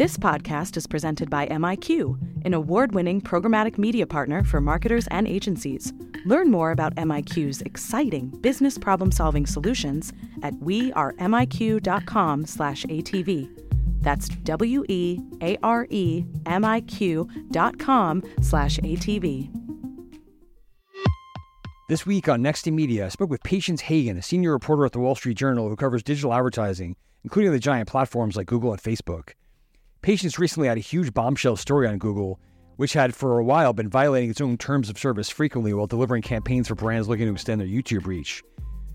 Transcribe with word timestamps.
This 0.00 0.16
podcast 0.16 0.78
is 0.78 0.86
presented 0.86 1.28
by 1.28 1.46
MiQ, 1.48 2.46
an 2.46 2.54
award 2.54 2.94
winning 2.94 3.20
programmatic 3.20 3.76
media 3.76 4.06
partner 4.06 4.42
for 4.42 4.58
marketers 4.58 5.06
and 5.08 5.28
agencies. 5.28 5.92
Learn 6.24 6.50
more 6.50 6.70
about 6.70 6.94
MiQ's 6.94 7.60
exciting 7.60 8.28
business 8.40 8.78
problem 8.78 9.12
solving 9.12 9.44
solutions 9.44 10.14
at 10.42 10.54
wearemiq.com 10.54 12.46
slash 12.46 12.84
ATV. 12.86 13.50
That's 14.00 14.30
W 14.30 14.86
E 14.88 15.20
A 15.42 15.58
R 15.62 15.86
E 15.90 16.24
M 16.46 16.64
I 16.64 16.80
Q 16.80 17.28
dot 17.50 17.78
com 17.78 18.22
slash 18.40 18.78
ATV. 18.78 19.54
This 21.90 22.06
week 22.06 22.26
on 22.26 22.40
Next 22.40 22.66
in 22.66 22.74
Media, 22.74 23.04
I 23.04 23.08
spoke 23.10 23.28
with 23.28 23.42
Patience 23.42 23.82
Haggin, 23.82 24.16
a 24.16 24.22
senior 24.22 24.52
reporter 24.52 24.86
at 24.86 24.92
the 24.92 24.98
Wall 24.98 25.14
Street 25.14 25.36
Journal 25.36 25.68
who 25.68 25.76
covers 25.76 26.02
digital 26.02 26.32
advertising, 26.32 26.96
including 27.22 27.52
the 27.52 27.58
giant 27.58 27.86
platforms 27.86 28.34
like 28.34 28.46
Google 28.46 28.72
and 28.72 28.82
Facebook. 28.82 29.34
Patience 30.02 30.38
recently 30.38 30.66
had 30.66 30.78
a 30.78 30.80
huge 30.80 31.12
bombshell 31.12 31.56
story 31.56 31.86
on 31.86 31.98
Google, 31.98 32.40
which 32.76 32.94
had 32.94 33.14
for 33.14 33.38
a 33.38 33.44
while 33.44 33.74
been 33.74 33.90
violating 33.90 34.30
its 34.30 34.40
own 34.40 34.56
terms 34.56 34.88
of 34.88 34.98
service 34.98 35.28
frequently 35.28 35.74
while 35.74 35.86
delivering 35.86 36.22
campaigns 36.22 36.68
for 36.68 36.74
brands 36.74 37.06
looking 37.06 37.26
to 37.26 37.32
extend 37.32 37.60
their 37.60 37.68
YouTube 37.68 38.06
reach. 38.06 38.42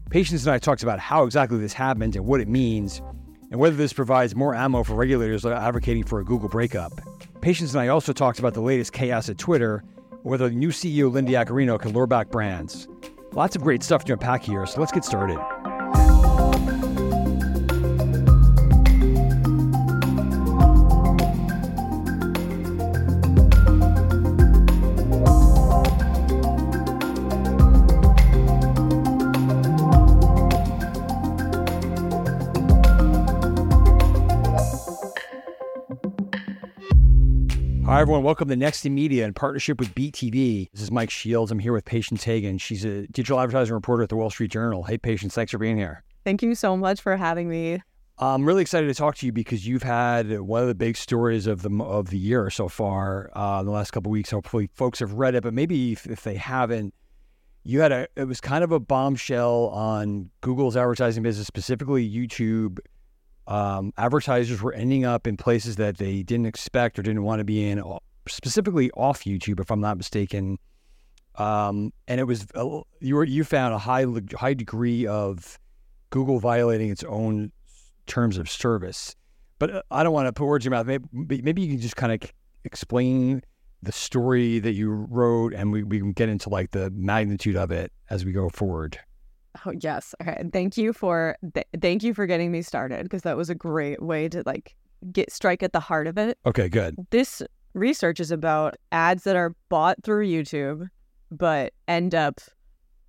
Patience 0.09 0.45
and 0.45 0.53
I 0.53 0.57
talked 0.57 0.81
about 0.81 0.97
how 0.99 1.23
exactly 1.23 1.59
this 1.59 1.73
happened 1.73 2.15
and 2.15 2.25
what 2.25 2.41
it 2.41 2.47
means, 2.47 3.03
and 3.51 3.59
whether 3.59 3.75
this 3.75 3.93
provides 3.93 4.35
more 4.35 4.55
ammo 4.55 4.81
for 4.81 4.95
regulators 4.95 5.45
advocating 5.45 6.03
for 6.03 6.21
a 6.21 6.25
Google 6.25 6.49
breakup. 6.49 6.91
Patience 7.39 7.73
and 7.73 7.81
I 7.81 7.89
also 7.89 8.11
talked 8.11 8.39
about 8.39 8.55
the 8.55 8.61
latest 8.61 8.91
chaos 8.91 9.29
at 9.29 9.37
Twitter, 9.37 9.83
whether 10.23 10.49
the 10.49 10.55
new 10.55 10.69
CEO 10.69 11.11
Linda 11.11 11.33
Yaccarino 11.33 11.79
can 11.79 11.93
lure 11.93 12.07
back 12.07 12.31
brands. 12.31 12.87
Lots 13.33 13.55
of 13.55 13.61
great 13.61 13.83
stuff 13.83 14.05
to 14.05 14.13
unpack 14.13 14.43
here, 14.43 14.65
so 14.65 14.79
let's 14.79 14.91
get 14.91 15.05
started. 15.05 15.37
Everyone. 38.05 38.21
Welcome 38.21 38.49
to 38.49 38.55
Next 38.55 38.85
in 38.85 38.93
Media 38.93 39.25
in 39.25 39.33
partnership 39.33 39.79
with 39.79 39.95
Beet.TV. 39.95 40.69
This 40.71 40.83
is 40.83 40.91
Mike 40.91 41.09
Shields. 41.09 41.51
I'm 41.51 41.57
here 41.57 41.73
with 41.73 41.85
Patience 41.85 42.23
Haggin. 42.23 42.61
She's 42.61 42.85
a 42.85 43.07
digital 43.07 43.39
advertising 43.39 43.73
reporter 43.73 44.03
at 44.03 44.09
the 44.09 44.15
Wall 44.15 44.29
Street 44.29 44.51
Journal. 44.51 44.83
Hey, 44.83 44.99
Patience. 44.99 45.33
Thanks 45.33 45.51
for 45.51 45.57
being 45.57 45.75
here. 45.75 46.03
Thank 46.23 46.43
you 46.43 46.53
so 46.53 46.77
much 46.77 47.01
for 47.01 47.17
having 47.17 47.49
me. 47.49 47.81
I'm 48.19 48.45
really 48.45 48.61
excited 48.61 48.85
to 48.85 48.93
talk 48.93 49.15
to 49.15 49.25
you 49.25 49.31
because 49.31 49.65
you've 49.65 49.81
had 49.81 50.39
one 50.39 50.61
of 50.61 50.67
the 50.67 50.75
big 50.75 50.97
stories 50.97 51.47
of 51.47 51.63
the 51.63 51.83
of 51.83 52.11
the 52.11 52.19
year 52.19 52.51
so 52.51 52.67
far 52.67 53.31
uh, 53.35 53.61
in 53.61 53.65
the 53.65 53.71
last 53.71 53.89
couple 53.89 54.11
of 54.11 54.13
weeks. 54.13 54.29
Hopefully, 54.29 54.69
folks 54.75 54.99
have 54.99 55.13
read 55.13 55.33
it, 55.33 55.41
but 55.41 55.55
maybe 55.55 55.93
if, 55.93 56.05
if 56.05 56.21
they 56.21 56.35
haven't, 56.35 56.93
you 57.63 57.79
had 57.79 57.91
a 57.91 58.07
it 58.15 58.25
was 58.25 58.39
kind 58.39 58.63
of 58.63 58.71
a 58.71 58.79
bombshell 58.79 59.69
on 59.69 60.29
Google's 60.41 60.77
advertising 60.77 61.23
business, 61.23 61.47
specifically 61.47 62.07
YouTube 62.07 62.77
um, 63.47 63.93
advertisers 63.97 64.61
were 64.61 64.73
ending 64.73 65.05
up 65.05 65.27
in 65.27 65.37
places 65.37 65.75
that 65.75 65.97
they 65.97 66.23
didn't 66.23 66.47
expect 66.47 66.97
or 66.97 67.03
didn't 67.03 67.23
want 67.23 67.39
to 67.39 67.45
be 67.45 67.67
in, 67.67 67.83
specifically 68.27 68.89
off 68.91 69.23
YouTube, 69.23 69.59
if 69.59 69.71
I'm 69.71 69.81
not 69.81 69.97
mistaken. 69.97 70.57
Um, 71.35 71.91
and 72.07 72.19
it 72.19 72.23
was 72.23 72.47
you 73.01 73.15
were 73.15 73.25
you 73.25 73.43
found 73.43 73.73
a 73.73 73.77
high 73.77 74.05
high 74.35 74.53
degree 74.53 75.05
of 75.05 75.59
Google 76.09 76.39
violating 76.39 76.89
its 76.89 77.03
own 77.03 77.51
terms 78.05 78.37
of 78.37 78.49
service. 78.49 79.15
But 79.59 79.69
uh, 79.69 79.81
I 79.91 80.03
don't 80.03 80.13
want 80.13 80.27
to 80.27 80.33
put 80.33 80.45
words 80.45 80.65
in 80.65 80.71
your 80.71 80.83
mouth. 80.83 80.87
Maybe, 81.11 81.41
maybe 81.41 81.61
you 81.61 81.69
can 81.69 81.79
just 81.79 81.95
kind 81.95 82.11
of 82.13 82.31
explain 82.63 83.41
the 83.83 83.91
story 83.91 84.59
that 84.59 84.73
you 84.73 84.91
wrote, 84.91 85.53
and 85.53 85.71
we, 85.71 85.83
we 85.83 85.99
can 85.99 86.13
get 86.13 86.29
into 86.29 86.49
like 86.49 86.71
the 86.71 86.89
magnitude 86.91 87.55
of 87.55 87.71
it 87.71 87.91
as 88.09 88.25
we 88.25 88.31
go 88.31 88.49
forward. 88.49 88.97
Oh 89.65 89.73
yes. 89.79 90.13
Okay. 90.21 90.43
Thank 90.51 90.77
you 90.77 90.93
for 90.93 91.37
th- 91.53 91.67
thank 91.81 92.03
you 92.03 92.13
for 92.13 92.25
getting 92.25 92.51
me 92.51 92.61
started 92.61 93.03
because 93.03 93.23
that 93.23 93.37
was 93.37 93.49
a 93.49 93.55
great 93.55 94.01
way 94.01 94.29
to 94.29 94.43
like 94.45 94.75
get 95.11 95.31
strike 95.31 95.63
at 95.63 95.73
the 95.73 95.79
heart 95.79 96.07
of 96.07 96.17
it. 96.17 96.37
Okay, 96.45 96.69
good. 96.69 96.95
This 97.09 97.41
research 97.73 98.19
is 98.19 98.31
about 98.31 98.75
ads 98.91 99.23
that 99.23 99.35
are 99.35 99.55
bought 99.69 100.03
through 100.03 100.27
YouTube 100.27 100.87
but 101.31 101.73
end 101.87 102.15
up 102.15 102.39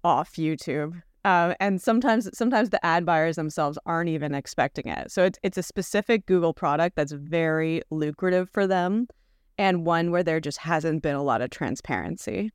off 0.04 0.32
YouTube. 0.32 1.00
Um, 1.24 1.54
and 1.58 1.82
sometimes 1.82 2.28
sometimes 2.36 2.70
the 2.70 2.84
ad 2.86 3.04
buyers 3.04 3.36
themselves 3.36 3.78
aren't 3.84 4.08
even 4.08 4.34
expecting 4.34 4.86
it. 4.86 5.10
So 5.10 5.24
it's 5.24 5.38
it's 5.42 5.58
a 5.58 5.62
specific 5.62 6.26
Google 6.26 6.54
product 6.54 6.96
that's 6.96 7.12
very 7.12 7.82
lucrative 7.90 8.48
for 8.50 8.66
them 8.66 9.08
and 9.58 9.84
one 9.84 10.10
where 10.10 10.22
there 10.22 10.40
just 10.40 10.58
hasn't 10.58 11.02
been 11.02 11.16
a 11.16 11.22
lot 11.22 11.42
of 11.42 11.50
transparency 11.50 12.52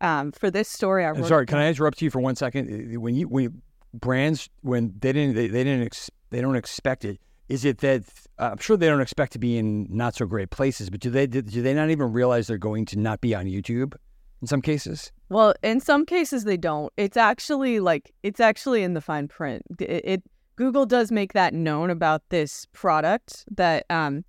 um, 0.00 0.32
for 0.32 0.50
this 0.50 0.68
story, 0.68 1.04
I 1.04 1.10
wrote. 1.10 1.26
Sorry, 1.26 1.46
can 1.46 1.58
I 1.58 1.68
interrupt 1.68 2.02
you 2.02 2.10
for 2.10 2.20
one 2.20 2.36
second? 2.36 3.00
When 3.00 3.14
you 3.14 3.28
when 3.28 3.62
brands 3.94 4.48
when 4.62 4.92
they 4.98 5.12
didn't 5.12 5.34
they, 5.34 5.48
they 5.48 5.64
didn't 5.64 5.86
ex, 5.86 6.10
they 6.30 6.40
don't 6.40 6.56
expect 6.56 7.04
it. 7.04 7.20
Is 7.48 7.64
it 7.64 7.78
that 7.78 8.02
uh, 8.38 8.50
I'm 8.52 8.58
sure 8.58 8.76
they 8.76 8.88
don't 8.88 9.00
expect 9.00 9.32
to 9.32 9.38
be 9.38 9.56
in 9.56 9.86
not 9.88 10.14
so 10.14 10.26
great 10.26 10.50
places, 10.50 10.90
but 10.90 11.00
do 11.00 11.10
they 11.10 11.26
do 11.26 11.42
they 11.42 11.74
not 11.74 11.90
even 11.90 12.12
realize 12.12 12.46
they're 12.46 12.58
going 12.58 12.84
to 12.86 12.98
not 12.98 13.20
be 13.20 13.34
on 13.34 13.46
YouTube 13.46 13.94
in 14.40 14.46
some 14.46 14.60
cases? 14.60 15.12
Well, 15.28 15.54
in 15.62 15.80
some 15.80 16.04
cases 16.04 16.44
they 16.44 16.56
don't. 16.56 16.92
It's 16.96 17.16
actually 17.16 17.80
like 17.80 18.12
it's 18.22 18.40
actually 18.40 18.82
in 18.82 18.94
the 18.94 19.00
fine 19.00 19.28
print. 19.28 19.62
It, 19.80 20.02
it 20.04 20.22
Google 20.56 20.86
does 20.86 21.12
make 21.12 21.32
that 21.34 21.54
known 21.54 21.90
about 21.90 22.22
this 22.30 22.66
product 22.72 23.44
that 23.50 23.86
um 23.90 24.24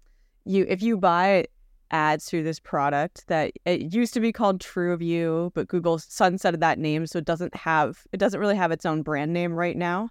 you 0.46 0.66
if 0.70 0.82
you 0.82 0.98
buy 0.98 1.46
ads 1.92 2.26
through 2.26 2.44
this 2.44 2.60
product 2.60 3.26
that 3.28 3.52
it 3.66 3.94
used 3.94 4.14
to 4.14 4.20
be 4.20 4.32
called 4.32 4.62
True 4.62 4.98
TrueView, 4.98 5.54
but 5.54 5.68
Google 5.68 5.98
sunsetted 5.98 6.60
that 6.60 6.80
name, 6.80 7.08
so 7.08 7.20
it 7.20 7.26
doesn't 7.26 7.56
have 7.56 8.06
it 8.12 8.18
doesn't 8.18 8.40
really 8.40 8.56
have 8.56 8.72
its 8.72 8.86
own 8.86 9.02
brand 9.02 9.34
name 9.34 9.54
right 9.54 9.78
now. 9.78 10.10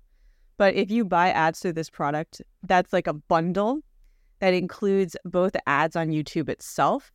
But 0.59 0.75
if 0.75 0.91
you 0.91 1.05
buy 1.05 1.31
ads 1.31 1.61
through 1.61 1.75
this 1.75 1.91
product, 1.91 2.41
that's 2.63 2.93
like 2.93 3.07
a 3.07 3.13
bundle 3.13 3.81
that 4.41 4.55
includes 4.55 5.17
both 5.25 5.55
ads 5.67 5.97
on 5.97 6.09
YouTube 6.09 6.49
itself 6.49 7.13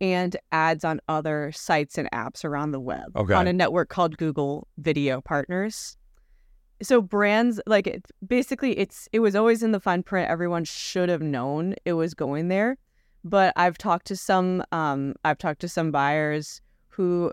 and 0.00 0.36
ads 0.52 0.84
on 0.84 1.00
other 1.08 1.50
sites 1.52 1.98
and 1.98 2.08
apps 2.12 2.44
around 2.44 2.70
the 2.70 2.80
web 2.80 3.16
okay. 3.16 3.34
on 3.34 3.46
a 3.46 3.52
network 3.52 3.88
called 3.88 4.16
Google 4.16 4.68
Video 4.78 5.20
Partners. 5.20 5.96
So 6.80 7.00
brands 7.00 7.60
like 7.66 7.88
it, 7.88 8.06
basically 8.24 8.78
it's 8.78 9.08
it 9.12 9.18
was 9.18 9.34
always 9.34 9.64
in 9.64 9.72
the 9.72 9.80
fine 9.80 10.04
print. 10.04 10.30
Everyone 10.30 10.64
should 10.64 11.08
have 11.08 11.22
known 11.22 11.74
it 11.84 11.94
was 11.94 12.14
going 12.14 12.48
there 12.48 12.78
but 13.24 13.52
I've 13.56 13.78
talked 13.78 14.06
to 14.08 14.16
some 14.16 14.62
um, 14.72 15.14
I've 15.24 15.38
talked 15.38 15.60
to 15.60 15.68
some 15.68 15.90
buyers 15.90 16.60
who 16.88 17.32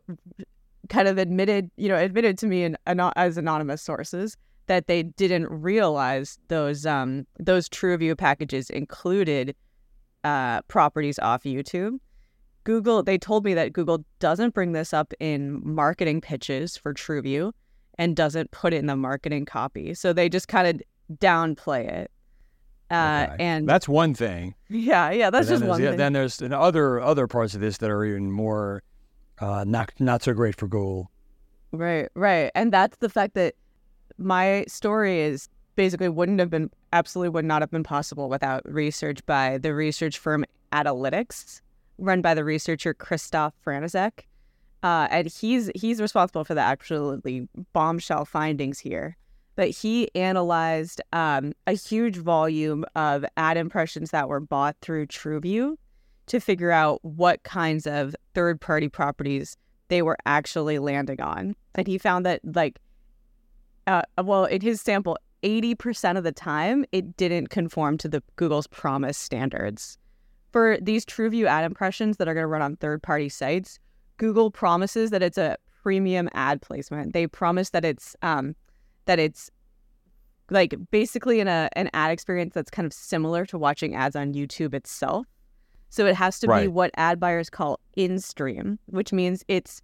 kind 0.89 1.07
of 1.07 1.17
admitted, 1.17 1.71
you 1.77 1.89
know, 1.89 1.95
admitted 1.95 2.37
to 2.39 2.47
me 2.47 2.63
in, 2.63 2.77
as 2.85 3.37
anonymous 3.37 3.81
sources 3.81 4.37
that 4.67 4.87
they 4.87 5.03
didn't 5.03 5.47
realize 5.47 6.37
those 6.47 6.85
um, 6.85 7.25
those 7.39 7.69
TrueView 7.69 8.17
packages 8.17 8.69
included 8.69 9.55
uh, 10.23 10.61
properties 10.63 11.19
off 11.19 11.43
YouTube. 11.43 11.99
Google, 12.63 13.03
they 13.03 13.17
told 13.17 13.45
me 13.45 13.53
that 13.53 13.73
Google 13.73 14.03
doesn't 14.19 14.55
bring 14.55 14.71
this 14.71 14.91
up 14.91 15.13
in 15.19 15.61
marketing 15.63 16.19
pitches 16.19 16.75
for 16.75 16.95
TrueView 16.95 17.51
and 17.99 18.15
doesn't 18.15 18.49
put 18.49 18.73
it 18.73 18.77
in 18.77 18.87
the 18.87 18.95
marketing 18.95 19.45
copy. 19.45 19.93
So 19.93 20.13
they 20.13 20.29
just 20.29 20.47
kind 20.47 20.67
of 20.67 21.17
downplay 21.19 21.87
it. 21.87 22.11
Uh, 22.91 23.27
okay. 23.33 23.43
And 23.43 23.67
that's 23.67 23.87
one 23.87 24.13
thing. 24.13 24.53
Yeah, 24.69 25.11
yeah, 25.11 25.29
that's 25.29 25.47
just 25.47 25.63
one. 25.63 25.81
Yeah, 25.81 25.89
thing. 25.89 25.97
then 25.97 26.13
there's 26.13 26.41
other 26.41 26.99
other 27.01 27.27
parts 27.27 27.55
of 27.55 27.61
this 27.61 27.77
that 27.79 27.89
are 27.89 28.05
even 28.05 28.31
more 28.31 28.83
uh, 29.39 29.63
not 29.67 29.91
not 29.99 30.23
so 30.23 30.33
great 30.33 30.55
for 30.55 30.67
Google. 30.67 31.09
Right, 31.71 32.09
right, 32.15 32.51
and 32.53 32.71
that's 32.71 32.97
the 32.97 33.09
fact 33.09 33.33
that 33.33 33.55
my 34.17 34.65
story 34.67 35.19
is 35.19 35.49
basically 35.75 36.09
wouldn't 36.09 36.39
have 36.39 36.49
been 36.49 36.69
absolutely 36.93 37.29
would 37.29 37.45
not 37.45 37.61
have 37.61 37.71
been 37.71 37.83
possible 37.83 38.29
without 38.29 38.61
research 38.65 39.25
by 39.25 39.57
the 39.57 39.73
research 39.73 40.19
firm 40.19 40.45
Adalytics, 40.71 41.61
run 41.97 42.21
by 42.21 42.33
the 42.33 42.43
researcher 42.43 42.93
Christoph 42.93 43.53
Franaszek. 43.65 44.25
Uh, 44.83 45.07
and 45.09 45.27
he's 45.27 45.71
he's 45.75 45.99
responsible 45.99 46.43
for 46.43 46.53
the 46.53 46.61
absolutely 46.61 47.47
bombshell 47.73 48.25
findings 48.25 48.79
here 48.79 49.17
but 49.55 49.69
he 49.69 50.09
analyzed 50.15 51.01
um, 51.13 51.53
a 51.67 51.73
huge 51.73 52.17
volume 52.17 52.85
of 52.95 53.25
ad 53.37 53.57
impressions 53.57 54.11
that 54.11 54.27
were 54.29 54.39
bought 54.39 54.75
through 54.81 55.07
TrueView 55.07 55.75
to 56.27 56.39
figure 56.39 56.71
out 56.71 57.03
what 57.03 57.43
kinds 57.43 57.87
of 57.87 58.15
third 58.33 58.59
party 58.59 58.89
properties 58.89 59.57
they 59.87 60.01
were 60.01 60.17
actually 60.25 60.79
landing 60.79 61.21
on. 61.21 61.55
And 61.75 61.87
he 61.87 61.97
found 61.97 62.25
that, 62.25 62.41
like, 62.43 62.79
uh, 63.87 64.01
well, 64.23 64.45
in 64.45 64.61
his 64.61 64.81
sample, 64.81 65.17
80% 65.43 66.17
of 66.17 66.23
the 66.23 66.31
time, 66.31 66.85
it 66.91 67.15
didn't 67.17 67.49
conform 67.49 67.97
to 67.99 68.07
the 68.07 68.23
Google's 68.35 68.67
promise 68.67 69.17
standards. 69.17 69.97
For 70.51 70.77
these 70.81 71.05
TrueView 71.05 71.45
ad 71.45 71.65
impressions 71.65 72.17
that 72.17 72.27
are 72.27 72.33
going 72.33 72.43
to 72.43 72.47
run 72.47 72.61
on 72.61 72.77
third 72.77 73.03
party 73.03 73.29
sites, 73.29 73.77
Google 74.17 74.49
promises 74.49 75.11
that 75.11 75.21
it's 75.21 75.37
a 75.37 75.57
premium 75.83 76.29
ad 76.33 76.61
placement. 76.61 77.13
They 77.13 77.27
promise 77.27 77.69
that 77.71 77.85
it's 77.85 78.15
um, 78.21 78.55
that 79.05 79.19
it's 79.19 79.49
like 80.51 80.75
basically 80.91 81.39
in 81.39 81.47
a 81.47 81.69
an 81.73 81.89
ad 81.93 82.11
experience 82.11 82.53
that's 82.53 82.69
kind 82.69 82.85
of 82.85 82.93
similar 82.93 83.45
to 83.47 83.57
watching 83.57 83.95
ads 83.95 84.15
on 84.15 84.33
YouTube 84.33 84.73
itself. 84.73 85.25
So 85.89 86.05
it 86.05 86.15
has 86.15 86.39
to 86.39 86.47
Right. 86.47 86.63
be 86.63 86.67
what 86.67 86.91
ad 86.97 87.19
buyers 87.19 87.49
call 87.49 87.79
in 87.95 88.19
stream, 88.19 88.79
which 88.87 89.13
means 89.13 89.43
it's 89.47 89.81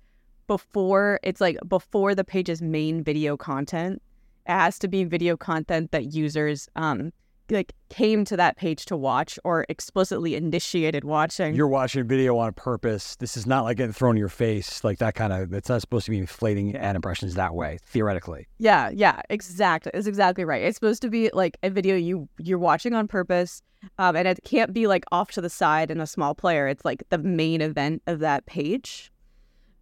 before 0.48 1.20
it's 1.24 1.40
like 1.42 1.58
before 1.68 2.14
the 2.14 2.24
page's 2.24 2.62
main 2.62 3.04
video 3.04 3.38
content. 3.38 4.02
It 4.48 4.52
has 4.52 4.78
to 4.80 4.88
be 4.88 5.04
video 5.04 5.38
content 5.38 5.92
that 5.92 6.14
users 6.14 6.68
um 6.76 7.12
like 7.52 7.74
came 7.90 8.26
to 8.26 8.38
that 8.38 8.58
page 8.58 8.86
to 8.86 8.98
watch 8.98 9.38
or 9.44 9.66
explicitly 9.70 10.36
initiated 10.36 11.04
watching. 11.04 11.54
You're 11.56 11.68
watching 11.68 12.08
video 12.08 12.38
on 12.38 12.54
purpose. 12.54 13.16
This 13.18 13.36
is 13.38 13.46
not 13.46 13.64
like 13.64 13.78
getting 13.78 13.94
thrown 13.94 14.16
in 14.16 14.20
your 14.20 14.30
face, 14.30 14.84
like 14.84 15.00
that 15.00 15.16
kind 15.16 15.34
of. 15.34 15.54
It's 15.54 15.70
not 15.70 15.82
supposed 15.82 16.06
to 16.06 16.12
be 16.12 16.18
inflating 16.18 16.76
ad 16.76 16.96
impressions 16.96 17.36
that 17.36 17.54
way, 17.54 17.80
theoretically. 17.86 18.48
Yeah, 18.58 18.90
yeah, 18.90 19.22
exactly. 19.30 19.92
It's 19.94 20.08
exactly 20.08 20.46
right. 20.46 20.64
It's 20.64 20.76
supposed 20.76 21.02
to 21.04 21.10
be 21.10 21.30
like 21.34 21.58
a 21.64 21.70
video 21.70 21.96
you 21.96 22.30
you're 22.38 22.60
watching 22.60 22.94
on 22.94 23.08
purpose, 23.08 23.62
um, 23.98 24.16
and 24.16 24.28
it 24.28 24.40
can't 24.44 24.74
be 24.74 24.88
like 24.88 25.06
off 25.12 25.32
to 25.32 25.42
the 25.42 25.50
side 25.50 25.92
in 25.92 26.00
a 26.00 26.08
small 26.08 26.34
player. 26.34 26.68
It's 26.68 26.86
like 26.86 27.04
the 27.10 27.18
main 27.18 27.62
event 27.62 28.02
of 28.08 28.20
that 28.20 28.46
page. 28.46 29.12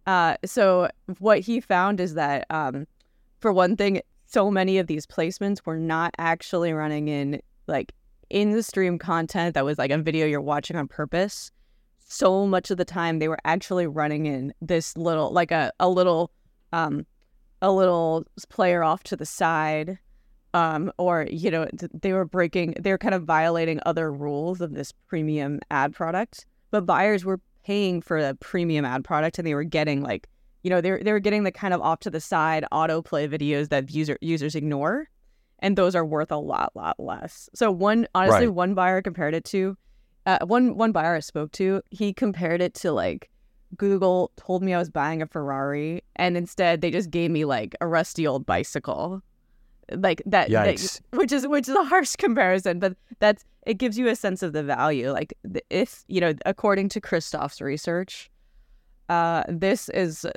Uh, 0.06 0.36
so 0.44 0.88
what 1.18 1.40
he 1.40 1.60
found 1.60 2.00
is 2.00 2.14
that, 2.14 2.46
um, 2.50 2.86
for 3.38 3.52
one 3.52 3.76
thing, 3.76 4.00
so 4.26 4.50
many 4.50 4.78
of 4.78 4.86
these 4.86 5.06
placements 5.06 5.60
were 5.64 5.76
not 5.76 6.14
actually 6.18 6.72
running 6.72 7.08
in 7.08 7.40
like 7.70 7.92
in 8.28 8.50
the 8.50 8.62
stream 8.62 8.98
content 8.98 9.54
that 9.54 9.64
was 9.64 9.78
like 9.78 9.90
a 9.90 9.98
video 9.98 10.26
you're 10.26 10.40
watching 10.40 10.76
on 10.76 10.88
purpose. 10.88 11.50
So 12.06 12.46
much 12.46 12.70
of 12.70 12.76
the 12.76 12.84
time, 12.84 13.18
they 13.18 13.28
were 13.28 13.38
actually 13.44 13.86
running 13.86 14.26
in 14.26 14.52
this 14.60 14.96
little 14.96 15.32
like 15.32 15.50
a 15.50 15.72
a 15.80 15.88
little 15.88 16.30
um 16.72 17.06
a 17.62 17.72
little 17.72 18.24
player 18.48 18.82
off 18.82 19.02
to 19.04 19.16
the 19.16 19.26
side 19.26 19.98
um 20.54 20.90
or 20.98 21.26
you 21.30 21.50
know 21.50 21.68
they 22.00 22.12
were 22.12 22.24
breaking 22.24 22.74
they 22.80 22.90
were 22.90 22.98
kind 22.98 23.14
of 23.14 23.24
violating 23.24 23.80
other 23.86 24.12
rules 24.12 24.60
of 24.60 24.74
this 24.74 24.92
premium 25.06 25.60
ad 25.70 25.94
product 25.94 26.46
but 26.70 26.86
buyers 26.86 27.24
were 27.24 27.40
paying 27.64 28.00
for 28.00 28.18
a 28.18 28.34
premium 28.36 28.84
ad 28.84 29.04
product 29.04 29.38
and 29.38 29.46
they 29.46 29.54
were 29.54 29.64
getting 29.64 30.02
like 30.02 30.28
you 30.62 30.70
know 30.70 30.80
they 30.80 30.90
were, 30.90 31.00
they 31.02 31.12
were 31.12 31.20
getting 31.20 31.44
the 31.44 31.52
kind 31.52 31.72
of 31.72 31.80
off 31.80 32.00
to 32.00 32.10
the 32.10 32.20
side 32.20 32.64
autoplay 32.72 33.28
videos 33.28 33.68
that 33.68 33.90
user 33.90 34.18
users 34.20 34.54
ignore 34.54 35.08
and 35.60 35.76
those 35.76 35.94
are 35.94 36.04
worth 36.04 36.30
a 36.32 36.36
lot 36.36 36.72
lot 36.74 36.98
less 36.98 37.48
so 37.54 37.70
one 37.70 38.06
honestly 38.14 38.46
Right. 38.46 38.54
one 38.54 38.74
buyer 38.74 39.00
compared 39.02 39.34
it 39.34 39.44
to 39.46 39.76
uh, 40.26 40.38
one 40.44 40.76
one 40.76 40.92
buyer 40.92 41.14
I 41.16 41.20
spoke 41.20 41.52
to 41.52 41.80
he 41.90 42.12
compared 42.12 42.60
it 42.60 42.74
to 42.74 42.92
like 42.92 43.30
Google 43.76 44.32
told 44.36 44.62
me 44.62 44.74
I 44.74 44.78
was 44.78 44.90
buying 44.90 45.22
a 45.22 45.26
Ferrari, 45.26 46.02
and 46.16 46.36
instead 46.36 46.80
they 46.80 46.90
just 46.90 47.08
gave 47.08 47.30
me 47.30 47.44
like 47.44 47.76
a 47.80 47.86
rusty 47.86 48.26
old 48.26 48.44
bicycle, 48.44 49.22
like 49.92 50.20
that. 50.26 50.50
that- 50.50 50.98
which 51.12 51.30
is 51.30 51.46
which 51.46 51.68
is 51.68 51.74
a 51.76 51.84
harsh 51.84 52.16
comparison, 52.18 52.80
but 52.80 52.96
that's 53.20 53.44
it 53.66 53.74
gives 53.74 53.96
you 53.96 54.08
a 54.08 54.16
sense 54.16 54.42
of 54.42 54.52
the 54.54 54.64
value. 54.64 55.12
Like 55.12 55.34
if 55.70 56.02
you 56.08 56.20
know, 56.20 56.34
according 56.44 56.88
to 56.90 57.00
Christoph's 57.00 57.60
research, 57.60 58.28
uh, 59.08 59.44
this 59.48 59.88
is 59.90 60.24
uh, 60.24 60.30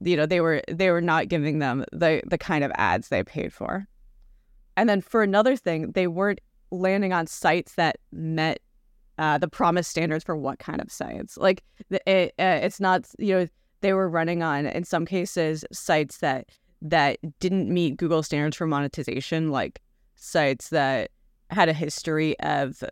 you 0.00 0.16
know 0.16 0.24
they 0.26 0.40
were 0.40 0.62
they 0.70 0.90
were 0.90 1.00
not 1.02 1.26
giving 1.28 1.58
them 1.58 1.84
the 1.92 2.22
the 2.26 2.38
kind 2.38 2.62
of 2.62 2.70
ads 2.76 3.08
they 3.08 3.24
paid 3.24 3.52
for, 3.52 3.88
and 4.78 4.88
then 4.88 5.00
for 5.00 5.24
another 5.24 5.56
thing, 5.56 5.90
they 5.92 6.06
weren't 6.06 6.40
landing 6.70 7.12
on 7.12 7.26
sites 7.26 7.74
that 7.74 7.98
met 8.12 8.60
uh, 9.18 9.36
the 9.36 9.48
promised 9.48 9.90
standards 9.90 10.22
for 10.22 10.36
what 10.36 10.60
kind 10.60 10.80
of 10.80 10.92
sites. 10.92 11.36
Like 11.36 11.64
it, 11.90 12.32
uh, 12.38 12.60
it's 12.62 12.78
not 12.78 13.04
you 13.18 13.34
know 13.34 13.48
they 13.80 13.92
were 13.92 14.08
running 14.08 14.42
on 14.44 14.66
in 14.66 14.84
some 14.84 15.04
cases 15.04 15.64
sites 15.72 16.18
that 16.18 16.48
that 16.80 17.18
didn't 17.40 17.68
meet 17.68 17.96
Google 17.96 18.22
standards 18.22 18.56
for 18.56 18.68
monetization, 18.68 19.50
like 19.50 19.82
sites 20.14 20.68
that 20.68 21.10
had 21.50 21.68
a 21.68 21.72
history 21.72 22.38
of 22.38 22.84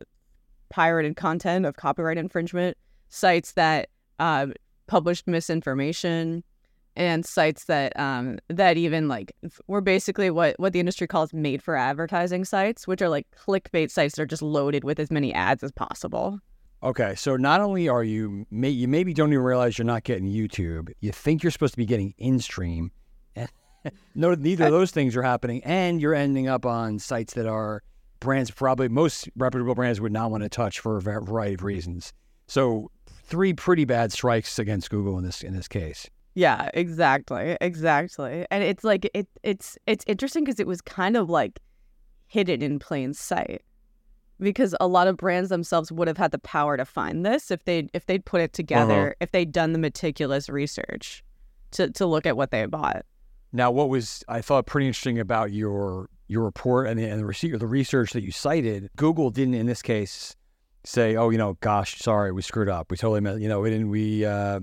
pirated 0.71 1.15
content, 1.15 1.67
of 1.67 1.77
copyright 1.77 2.19
infringement, 2.19 2.77
sites 3.11 3.53
that 3.53 3.91
uh, 4.19 4.49
published 4.89 5.29
misinformation, 5.29 6.43
and 6.97 7.25
sites 7.25 7.65
that 7.65 7.99
um, 7.99 8.39
that 8.49 8.77
even 8.77 9.09
like 9.09 9.35
were 9.67 9.81
basically 9.81 10.31
what 10.31 10.59
what 10.59 10.73
the 10.73 10.81
industry 10.81 11.07
calls 11.07 11.33
made 11.33 11.63
for 11.63 11.77
advertising 11.77 12.45
sites, 12.45 12.87
which 12.87 13.03
are 13.03 13.09
like 13.09 13.27
clickbait 13.37 13.91
sites 13.91 14.17
that 14.17 14.23
are 14.23 14.27
just 14.27 14.43
loaded 14.43 14.85
with 14.85 14.99
as 14.99 15.11
many 15.11 15.33
ads 15.33 15.63
as 15.63 15.73
possible. 15.73 16.41
Okay, 16.83 17.15
so 17.15 17.37
not 17.37 17.61
only 17.61 17.89
are 17.89 18.05
you, 18.05 18.47
may, 18.51 18.69
you 18.69 18.87
maybe 18.87 19.15
don't 19.15 19.33
even 19.33 19.43
realize 19.43 19.79
you're 19.79 19.87
not 19.87 20.05
getting 20.05 20.27
YouTube. 20.27 20.91
You 21.01 21.11
think 21.11 21.43
you're 21.43 21.51
supposed 21.51 21.73
to 21.73 21.79
be 21.79 21.87
getting 21.87 22.15
in 22.19 22.39
stream. 22.39 22.93
no, 24.15 24.35
neither 24.35 24.67
of 24.67 24.73
those 24.73 24.91
things 24.91 25.17
are 25.17 25.23
happening, 25.23 25.63
and 25.65 26.01
you're 26.01 26.15
ending 26.15 26.49
up 26.49 26.67
on 26.67 26.99
sites 26.99 27.35
that 27.35 27.47
are 27.47 27.83
brands 28.21 28.51
probably 28.51 28.89
most 28.89 29.29
reputable 29.37 29.75
brands 29.75 30.01
would 30.01 30.13
not 30.13 30.31
want 30.31 30.43
to 30.43 30.49
touch 30.49 30.81
for 30.81 30.97
a 30.97 31.01
variety 31.01 31.55
of 31.55 31.65
reasons. 31.65 32.13
So 32.47 32.91
three 33.25 33.53
pretty 33.53 33.85
bad 33.85 34.13
strikes 34.13 34.59
against 34.59 34.91
Google 34.91 35.19
in 35.19 35.25
this 35.25 35.43
in 35.43 35.55
this 35.55 35.69
case. 35.69 36.09
Yeah, 36.37 36.69
exactly, 36.75 37.57
exactly. 37.63 38.47
And 38.51 38.63
it's 38.63 38.85
like 38.85 39.11
it 39.15 39.27
it's 39.43 39.79
it's 39.87 40.05
interesting 40.07 40.45
because 40.45 40.61
it 40.61 40.67
was 40.67 40.83
kind 40.83 41.17
of 41.17 41.31
like 41.31 41.61
hidden 42.27 42.61
in 42.61 42.79
plain 42.79 43.15
sight. 43.15 43.63
Because 44.39 44.75
a 44.79 44.87
lot 44.87 45.09
of 45.09 45.17
brands 45.17 45.49
themselves 45.49 45.91
would 45.91 46.09
have 46.09 46.19
had 46.19 46.33
the 46.33 46.39
power 46.39 46.77
to 46.77 46.85
find 46.85 47.25
this 47.25 47.51
if 47.51 47.65
they 47.65 47.89
if 47.95 48.05
they'd 48.05 48.27
put 48.27 48.43
it 48.43 48.53
together, 48.53 49.17
if 49.19 49.33
they'd 49.33 49.51
done 49.51 49.73
the 49.73 49.79
meticulous 49.79 50.51
research 50.51 51.25
to 51.71 51.91
to 51.93 52.05
look 52.05 52.27
at 52.27 52.37
what 52.37 52.51
they 52.51 52.67
bought. 52.67 53.07
Now, 53.51 53.71
what 53.71 53.89
was 53.89 54.23
I 54.29 54.43
thought 54.43 54.67
pretty 54.67 54.89
interesting 54.89 55.19
about 55.19 55.53
your 55.53 56.11
your 56.29 56.45
report 56.45 56.87
and 56.89 57.01
the, 57.01 57.05
and 57.05 57.27
the, 57.27 57.57
the 57.57 57.67
research 57.67 58.13
that 58.13 58.23
you 58.23 58.31
cited? 58.31 58.91
Google 58.97 59.31
didn't, 59.31 59.55
in 59.55 59.65
this 59.65 59.81
case, 59.81 60.37
say, 60.85 61.17
"Oh, 61.17 61.31
you 61.31 61.39
know, 61.39 61.57
gosh, 61.61 61.97
sorry, 61.97 62.31
we 62.31 62.43
screwed 62.43 62.69
up. 62.69 62.91
We 62.91 62.99
totally, 62.99 63.23
messed, 63.23 63.41
you 63.41 63.49
know, 63.49 63.61
we 63.61 63.71
didn't. 63.71 63.89
We 63.89 64.27
uh, 64.27 64.61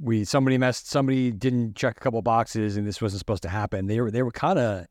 we 0.00 0.24
somebody 0.24 0.58
messed. 0.58 0.88
Somebody 0.88 1.30
didn't 1.30 1.76
check 1.76 1.96
a 1.96 2.00
couple 2.00 2.22
boxes, 2.22 2.76
and 2.76 2.86
this 2.86 3.00
wasn't 3.02 3.18
supposed 3.18 3.42
to 3.42 3.48
happen." 3.48 3.86
They 3.86 4.00
were 4.00 4.10
they 4.10 4.22
were 4.22 4.30
kind 4.30 4.58
of 4.58 4.86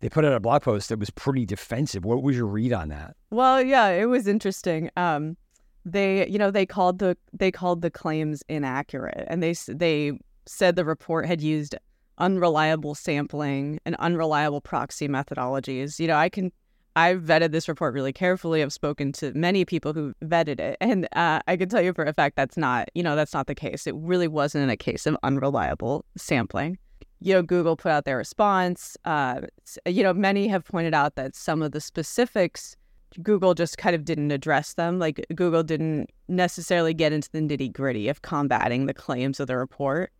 they 0.00 0.08
put 0.08 0.24
out 0.24 0.32
a 0.32 0.40
blog 0.40 0.62
post 0.62 0.88
that 0.88 0.98
was 0.98 1.10
pretty 1.10 1.44
defensive. 1.44 2.04
What 2.04 2.22
was 2.22 2.36
your 2.36 2.46
read 2.46 2.72
on 2.72 2.88
that? 2.88 3.16
Well, 3.30 3.62
yeah, 3.62 3.88
it 3.88 4.06
was 4.06 4.26
interesting. 4.26 4.90
Um, 4.96 5.36
they, 5.84 6.28
you 6.28 6.38
know, 6.38 6.50
they 6.50 6.66
called 6.66 6.98
the 6.98 7.16
they 7.32 7.50
called 7.50 7.82
the 7.82 7.90
claims 7.90 8.42
inaccurate, 8.48 9.26
and 9.28 9.42
they 9.42 9.54
they 9.68 10.18
said 10.46 10.76
the 10.76 10.84
report 10.84 11.26
had 11.26 11.40
used 11.40 11.74
unreliable 12.18 12.94
sampling 12.94 13.78
and 13.84 13.94
unreliable 13.96 14.60
proxy 14.60 15.08
methodologies. 15.08 15.98
You 15.98 16.08
know, 16.08 16.16
I 16.16 16.28
can 16.28 16.52
I've 16.98 17.22
vetted 17.22 17.52
this 17.52 17.68
report 17.68 17.94
really 17.94 18.12
carefully. 18.12 18.60
I've 18.60 18.72
spoken 18.72 19.12
to 19.12 19.32
many 19.32 19.64
people 19.64 19.92
who 19.92 20.14
vetted 20.24 20.58
it, 20.58 20.76
and 20.80 21.06
uh, 21.12 21.38
I 21.46 21.56
can 21.56 21.68
tell 21.68 21.80
you 21.80 21.92
for 21.92 22.04
a 22.04 22.12
fact 22.12 22.34
that's 22.34 22.56
not, 22.56 22.88
you 22.94 23.04
know, 23.04 23.14
that's 23.14 23.32
not 23.32 23.46
the 23.46 23.54
case. 23.54 23.86
It 23.86 23.94
really 23.94 24.26
wasn't 24.26 24.68
a 24.68 24.76
case 24.76 25.06
of 25.06 25.16
unreliable 25.22 26.04
sampling. 26.16 26.76
You 27.20 27.34
know, 27.34 27.42
Google 27.42 27.76
put 27.76 27.92
out 27.92 28.04
their 28.04 28.16
response. 28.16 28.96
Uh, 29.04 29.42
you 29.86 30.02
know, 30.02 30.12
many 30.12 30.48
have 30.48 30.64
pointed 30.64 30.92
out 30.92 31.14
that 31.14 31.36
some 31.36 31.62
of 31.62 31.70
the 31.70 31.80
specifics 31.80 32.76
Google 33.22 33.54
just 33.54 33.78
kind 33.78 33.94
of 33.94 34.04
didn't 34.04 34.32
address 34.32 34.74
them. 34.74 34.98
Like 34.98 35.24
Google 35.34 35.62
didn't 35.62 36.10
necessarily 36.26 36.94
get 36.94 37.12
into 37.12 37.30
the 37.30 37.38
nitty 37.38 37.72
gritty 37.72 38.08
of 38.08 38.22
combating 38.22 38.86
the 38.86 38.94
claims 38.94 39.38
of 39.38 39.46
the 39.46 39.56
report. 39.56 40.10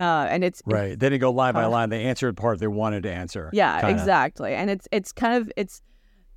Uh, 0.00 0.26
and 0.28 0.42
it's 0.42 0.60
Right. 0.66 0.98
They 0.98 1.08
didn't 1.08 1.20
go 1.20 1.30
line 1.30 1.54
by 1.54 1.66
line. 1.66 1.90
They 1.90 2.04
answered 2.04 2.36
part 2.36 2.58
they 2.58 2.66
wanted 2.66 3.04
to 3.04 3.12
answer. 3.12 3.48
yeah, 3.52 3.80
kinda. 3.80 3.94
exactly. 3.94 4.54
And 4.54 4.70
it's 4.70 4.88
it's 4.90 5.12
kind 5.12 5.34
of 5.34 5.52
it's 5.56 5.82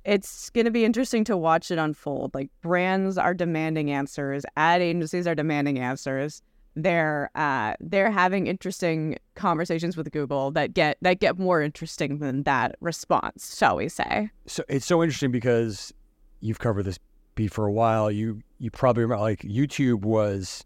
it's 0.04 0.50
going 0.50 0.66
to 0.66 0.70
be 0.70 0.84
interesting 0.84 1.24
to 1.24 1.36
watch 1.36 1.70
it 1.70 1.78
unfold. 1.78 2.34
Like 2.34 2.50
brands 2.60 3.16
are 3.18 3.34
demanding 3.34 3.90
answers, 3.90 4.44
ad 4.56 4.82
agencies 4.82 5.26
are 5.26 5.34
demanding 5.34 5.78
answers. 5.78 6.42
They're 6.76 7.30
uh 7.36 7.74
they're 7.78 8.10
having 8.10 8.48
interesting 8.48 9.16
conversations 9.36 9.96
with 9.96 10.10
Google 10.10 10.50
that 10.52 10.74
get 10.74 10.98
that 11.02 11.20
get 11.20 11.38
more 11.38 11.62
interesting 11.62 12.18
than 12.18 12.42
that 12.42 12.74
response, 12.80 13.56
shall 13.56 13.76
we 13.76 13.88
say? 13.88 14.28
so 14.46 14.64
it's 14.68 14.84
so 14.84 15.02
interesting 15.02 15.30
because 15.30 15.94
you've 16.40 16.58
covered 16.58 16.82
this 16.84 16.98
beat 17.36 17.52
for 17.52 17.66
a 17.66 17.72
while. 17.72 18.10
You 18.10 18.40
you 18.58 18.72
probably 18.72 19.04
remember 19.04 19.22
like 19.22 19.40
YouTube 19.42 20.00
was 20.00 20.64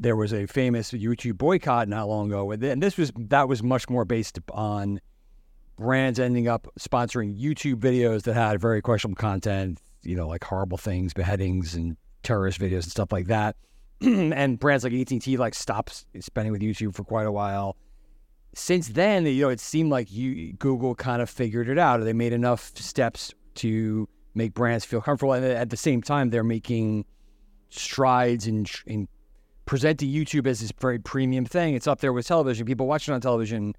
there 0.00 0.16
was 0.16 0.32
a 0.32 0.46
famous 0.46 0.92
YouTube 0.92 1.36
boycott 1.36 1.88
not 1.88 2.08
long 2.08 2.28
ago, 2.28 2.50
and 2.50 2.82
this 2.82 2.96
was 2.96 3.12
that 3.16 3.48
was 3.48 3.62
much 3.62 3.90
more 3.90 4.06
based 4.06 4.38
on 4.52 4.98
brands 5.78 6.18
ending 6.18 6.48
up 6.48 6.68
sponsoring 6.78 7.40
YouTube 7.40 7.76
videos 7.76 8.22
that 8.22 8.34
had 8.34 8.60
very 8.60 8.82
questionable 8.82 9.18
content, 9.18 9.80
you 10.02 10.16
know, 10.16 10.28
like 10.28 10.44
horrible 10.44 10.76
things, 10.76 11.14
beheadings, 11.14 11.74
and 11.74 11.96
terrorist 12.22 12.60
videos 12.60 12.82
and 12.82 12.90
stuff 12.90 13.12
like 13.12 13.26
that. 13.28 13.56
and 14.00 14.58
brands 14.58 14.84
like 14.84 14.92
AT&T 14.92 15.36
like 15.36 15.54
stopped 15.54 16.04
spending 16.20 16.52
with 16.52 16.60
YouTube 16.60 16.94
for 16.94 17.04
quite 17.04 17.26
a 17.26 17.32
while. 17.32 17.76
Since 18.54 18.88
then, 18.88 19.24
you 19.26 19.42
know, 19.42 19.48
it 19.50 19.60
seemed 19.60 19.90
like 19.90 20.10
you 20.10 20.52
Google 20.54 20.94
kind 20.94 21.22
of 21.22 21.30
figured 21.30 21.68
it 21.68 21.78
out. 21.78 22.02
They 22.02 22.12
made 22.12 22.32
enough 22.32 22.72
steps 22.76 23.32
to 23.56 24.08
make 24.34 24.54
brands 24.54 24.84
feel 24.84 25.00
comfortable, 25.00 25.32
and 25.32 25.44
at 25.44 25.70
the 25.70 25.76
same 25.76 26.02
time, 26.02 26.30
they're 26.30 26.44
making 26.44 27.04
strides 27.70 28.46
in 28.46 28.66
in 28.86 29.06
presenting 29.66 30.08
YouTube 30.08 30.46
as 30.46 30.60
this 30.60 30.72
very 30.80 30.98
premium 30.98 31.44
thing. 31.44 31.74
It's 31.74 31.86
up 31.86 32.00
there 32.00 32.12
with 32.12 32.26
television. 32.26 32.66
People 32.66 32.86
watch 32.86 33.08
it 33.08 33.12
on 33.12 33.20
television. 33.20 33.74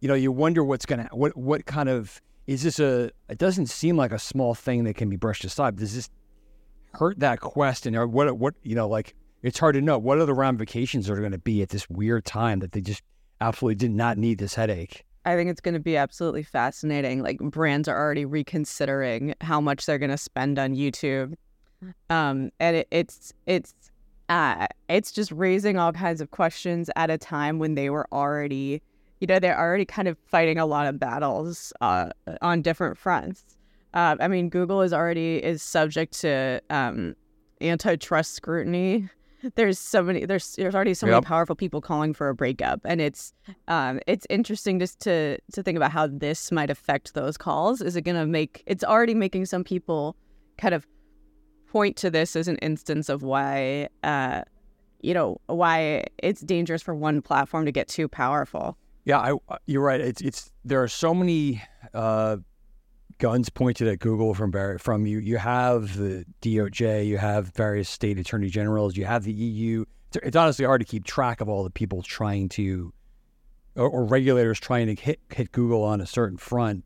You 0.00 0.08
know, 0.08 0.14
you 0.14 0.32
wonder 0.32 0.64
what's 0.64 0.86
gonna 0.86 1.08
what 1.12 1.36
what 1.36 1.66
kind 1.66 1.88
of 1.88 2.20
is 2.46 2.62
this 2.62 2.78
a? 2.78 3.10
It 3.28 3.38
doesn't 3.38 3.66
seem 3.66 3.96
like 3.96 4.12
a 4.12 4.18
small 4.18 4.54
thing 4.54 4.84
that 4.84 4.94
can 4.94 5.08
be 5.08 5.16
brushed 5.16 5.44
aside. 5.44 5.76
Does 5.76 5.94
this 5.94 6.10
hurt 6.92 7.18
that 7.20 7.40
quest? 7.40 7.86
And 7.86 8.12
what 8.12 8.38
what 8.38 8.54
you 8.62 8.74
know 8.74 8.88
like 8.88 9.14
it's 9.42 9.58
hard 9.58 9.74
to 9.74 9.80
know 9.80 9.98
what 9.98 10.18
are 10.18 10.26
the 10.26 10.34
ramifications 10.34 11.08
are 11.10 11.16
going 11.16 11.32
to 11.32 11.38
be 11.38 11.62
at 11.62 11.68
this 11.68 11.88
weird 11.90 12.24
time 12.24 12.60
that 12.60 12.72
they 12.72 12.80
just 12.80 13.02
absolutely 13.40 13.74
did 13.74 13.90
not 13.90 14.16
need 14.16 14.38
this 14.38 14.54
headache. 14.54 15.04
I 15.26 15.36
think 15.36 15.50
it's 15.50 15.60
going 15.60 15.74
to 15.74 15.80
be 15.80 15.96
absolutely 15.96 16.42
fascinating. 16.42 17.22
Like 17.22 17.38
brands 17.38 17.88
are 17.88 17.98
already 17.98 18.24
reconsidering 18.24 19.34
how 19.40 19.60
much 19.60 19.86
they're 19.86 19.98
going 19.98 20.10
to 20.10 20.18
spend 20.18 20.58
on 20.58 20.74
YouTube, 20.74 21.34
um, 22.10 22.50
and 22.60 22.76
it, 22.76 22.88
it's 22.90 23.32
it's 23.46 23.74
uh, 24.28 24.66
it's 24.88 25.12
just 25.12 25.30
raising 25.32 25.78
all 25.78 25.92
kinds 25.92 26.20
of 26.20 26.30
questions 26.30 26.90
at 26.96 27.10
a 27.10 27.18
time 27.18 27.58
when 27.58 27.74
they 27.74 27.90
were 27.90 28.06
already, 28.12 28.82
you 29.24 29.34
know, 29.34 29.38
they're 29.38 29.58
already 29.58 29.86
kind 29.86 30.06
of 30.06 30.18
fighting 30.26 30.58
a 30.58 30.66
lot 30.66 30.86
of 30.86 31.00
battles 31.00 31.72
uh, 31.80 32.10
on 32.42 32.60
different 32.60 32.98
fronts. 32.98 33.56
Uh, 33.94 34.16
I 34.20 34.28
mean, 34.28 34.50
Google 34.50 34.82
is 34.82 34.92
already 34.92 35.36
is 35.36 35.62
subject 35.62 36.20
to 36.20 36.60
um, 36.68 37.16
antitrust 37.62 38.34
scrutiny 38.34 39.08
there's 39.54 39.78
so 39.78 40.02
many 40.02 40.26
there's 40.26 40.54
there's 40.56 40.74
already 40.74 40.92
so 40.92 41.06
yep. 41.06 41.14
many 41.14 41.24
powerful 41.24 41.56
people 41.56 41.80
calling 41.80 42.12
for 42.12 42.28
a 42.28 42.34
breakup 42.34 42.80
and 42.84 43.00
it's 43.00 43.32
um 43.68 44.00
it's 44.06 44.26
interesting 44.30 44.78
just 44.78 45.00
to 45.00 45.38
to 45.52 45.62
think 45.62 45.76
about 45.76 45.90
how 45.90 46.06
this 46.06 46.50
might 46.50 46.70
affect 46.70 47.14
those 47.14 47.36
calls 47.36 47.80
is 47.80 47.96
it 47.96 48.02
going 48.02 48.16
to 48.16 48.26
make 48.26 48.62
it's 48.66 48.84
already 48.84 49.14
making 49.14 49.46
some 49.46 49.62
people 49.64 50.16
kind 50.58 50.74
of 50.74 50.86
point 51.70 51.96
to 51.96 52.10
this 52.10 52.36
as 52.36 52.48
an 52.48 52.56
instance 52.58 53.08
of 53.08 53.22
why 53.22 53.88
uh 54.02 54.42
you 55.00 55.12
know 55.12 55.38
why 55.46 56.04
it's 56.18 56.40
dangerous 56.40 56.82
for 56.82 56.94
one 56.94 57.20
platform 57.20 57.64
to 57.66 57.72
get 57.72 57.88
too 57.88 58.08
powerful 58.08 58.76
yeah 59.04 59.18
I, 59.18 59.56
you're 59.66 59.82
right 59.82 60.00
it's 60.00 60.20
it's 60.20 60.50
there 60.64 60.82
are 60.82 60.88
so 60.88 61.14
many 61.14 61.62
uh 61.92 62.36
guns 63.18 63.48
pointed 63.48 63.88
at 63.88 63.98
Google 63.98 64.34
from 64.34 64.52
from 64.78 65.06
you. 65.06 65.18
You 65.18 65.38
have 65.38 65.96
the 65.96 66.24
DOJ, 66.42 67.06
you 67.06 67.18
have 67.18 67.48
various 67.54 67.88
state 67.88 68.18
attorney 68.18 68.48
generals, 68.48 68.96
you 68.96 69.04
have 69.04 69.24
the 69.24 69.32
EU. 69.32 69.84
It's 70.22 70.36
honestly 70.36 70.64
hard 70.64 70.80
to 70.80 70.84
keep 70.84 71.04
track 71.04 71.40
of 71.40 71.48
all 71.48 71.64
the 71.64 71.70
people 71.70 72.02
trying 72.02 72.48
to, 72.50 72.92
or, 73.74 73.88
or 73.88 74.04
regulators 74.04 74.60
trying 74.60 74.94
to 74.94 75.00
hit 75.00 75.20
hit 75.30 75.52
Google 75.52 75.82
on 75.82 76.00
a 76.00 76.06
certain 76.06 76.38
front. 76.38 76.84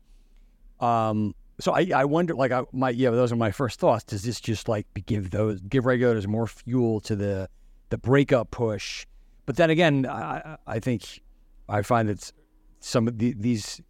Um, 0.79 1.35
so 1.59 1.73
I, 1.73 1.91
I 1.93 2.05
wonder, 2.05 2.33
like, 2.35 2.51
I, 2.51 2.63
my 2.71 2.89
yeah, 2.89 3.09
those 3.09 3.31
are 3.31 3.35
my 3.35 3.51
first 3.51 3.79
thoughts. 3.79 4.03
Does 4.03 4.23
this 4.23 4.39
just 4.39 4.67
like 4.67 4.87
give 5.05 5.31
those 5.31 5.59
give 5.61 5.85
regulators 5.85 6.27
more 6.27 6.47
fuel 6.47 7.01
to 7.01 7.15
the 7.15 7.49
the 7.89 7.97
breakup 7.97 8.51
push? 8.51 9.05
But 9.45 9.57
then 9.57 9.69
again, 9.69 10.05
I, 10.05 10.57
I 10.67 10.79
think 10.79 11.21
I 11.69 11.81
find 11.81 12.09
that 12.09 12.31
some 12.79 13.07
of 13.07 13.17
the, 13.17 13.33
these 13.37 13.81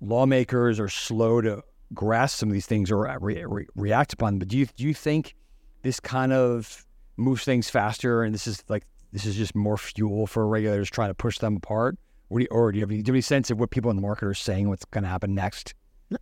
lawmakers 0.00 0.80
are 0.80 0.88
slow 0.88 1.40
to 1.40 1.62
grasp 1.94 2.38
some 2.38 2.48
of 2.48 2.52
these 2.52 2.66
things 2.66 2.90
or 2.90 3.18
re- 3.20 3.44
re- 3.44 3.66
react 3.74 4.12
upon. 4.12 4.34
Them. 4.34 4.38
But 4.40 4.48
do 4.48 4.58
you 4.58 4.66
do 4.66 4.84
you 4.84 4.94
think 4.94 5.34
this 5.82 6.00
kind 6.00 6.32
of 6.32 6.84
moves 7.16 7.44
things 7.44 7.68
faster, 7.70 8.22
and 8.22 8.34
this 8.34 8.46
is 8.46 8.64
like 8.68 8.84
this 9.12 9.26
is 9.26 9.36
just 9.36 9.54
more 9.54 9.78
fuel 9.78 10.26
for 10.26 10.46
regulators 10.46 10.90
trying 10.90 11.10
to 11.10 11.14
push 11.14 11.38
them 11.38 11.56
apart? 11.56 11.96
Or 12.30 12.38
do 12.38 12.44
you, 12.44 12.48
or 12.50 12.72
do 12.72 12.78
you, 12.78 12.82
have, 12.82 12.90
any, 12.90 13.02
do 13.02 13.08
you 13.08 13.12
have 13.12 13.16
any 13.16 13.22
sense 13.22 13.50
of 13.50 13.58
what 13.58 13.70
people 13.70 13.90
in 13.90 13.96
the 13.96 14.02
market 14.02 14.26
are 14.26 14.34
saying? 14.34 14.68
What's 14.68 14.84
going 14.84 15.04
to 15.04 15.08
happen 15.08 15.34
next? 15.34 15.74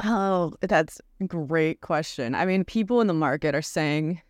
Oh, 0.04 0.52
that's 0.60 1.00
a 1.20 1.24
great 1.24 1.80
question. 1.80 2.34
I 2.34 2.46
mean, 2.46 2.64
people 2.64 3.00
in 3.00 3.08
the 3.08 3.14
market 3.14 3.54
are 3.56 3.62
saying 3.62 4.20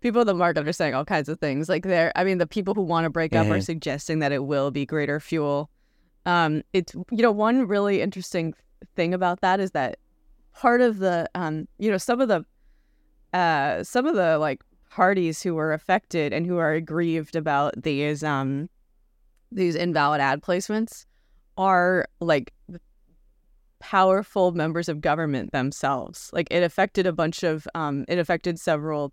people 0.00 0.20
in 0.20 0.26
the 0.26 0.34
market 0.34 0.68
are 0.68 0.72
saying 0.72 0.94
all 0.94 1.04
kinds 1.04 1.28
of 1.28 1.40
things. 1.40 1.68
Like 1.68 1.84
they're, 1.84 2.12
I 2.14 2.24
mean, 2.24 2.38
the 2.38 2.46
people 2.46 2.74
who 2.74 2.82
want 2.82 3.04
to 3.04 3.10
break 3.10 3.34
up 3.34 3.44
mm-hmm. 3.44 3.54
are 3.54 3.60
suggesting 3.60 4.20
that 4.20 4.32
it 4.32 4.44
will 4.44 4.70
be 4.70 4.86
greater 4.86 5.18
fuel. 5.18 5.70
Um, 6.26 6.62
it's 6.72 6.94
you 6.94 7.22
know 7.22 7.32
one 7.32 7.66
really 7.66 8.00
interesting 8.00 8.54
thing 8.96 9.14
about 9.14 9.40
that 9.40 9.60
is 9.60 9.72
that 9.72 9.98
part 10.54 10.80
of 10.80 10.98
the 10.98 11.28
um 11.34 11.66
you 11.78 11.90
know 11.90 11.98
some 11.98 12.20
of 12.20 12.28
the 12.28 12.44
uh 13.32 13.82
some 13.82 14.06
of 14.06 14.14
the 14.14 14.38
like 14.38 14.62
parties 14.90 15.42
who 15.42 15.54
were 15.54 15.72
affected 15.72 16.32
and 16.32 16.46
who 16.46 16.58
are 16.58 16.72
aggrieved 16.72 17.34
about 17.34 17.74
these 17.82 18.22
um 18.22 18.68
these 19.50 19.74
invalid 19.74 20.20
ad 20.20 20.42
placements 20.42 21.06
are 21.56 22.06
like 22.20 22.52
powerful 23.80 24.52
members 24.52 24.88
of 24.88 25.00
government 25.02 25.52
themselves. 25.52 26.30
Like 26.32 26.48
it 26.50 26.62
affected 26.62 27.06
a 27.06 27.12
bunch 27.12 27.42
of 27.42 27.68
um 27.74 28.04
it 28.08 28.18
affected 28.18 28.58
several 28.58 29.12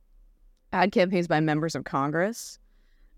ad 0.72 0.91
campaigns 0.91 1.27
by 1.27 1.41
members 1.41 1.75
of 1.75 1.84
congress 1.84 2.58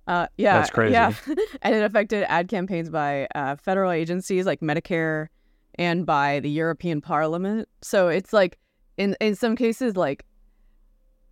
uh 0.07 0.27
yeah 0.38 0.57
that's 0.57 0.69
crazy 0.69 0.93
yeah 0.93 1.13
and 1.62 1.75
it 1.75 1.83
affected 1.83 2.25
ad 2.27 2.48
campaigns 2.48 2.89
by 2.89 3.25
uh 3.36 3.55
federal 3.55 3.91
agencies 3.91 4.45
like 4.45 4.60
medicare 4.60 5.27
and 5.75 6.05
by 6.05 6.39
the 6.39 6.50
European 6.50 7.01
Parliament. 7.01 7.67
So 7.81 8.07
it's 8.07 8.33
like 8.33 8.57
in 8.98 9.15
in 9.19 9.36
some 9.36 9.55
cases 9.55 9.98
like 9.98 10.25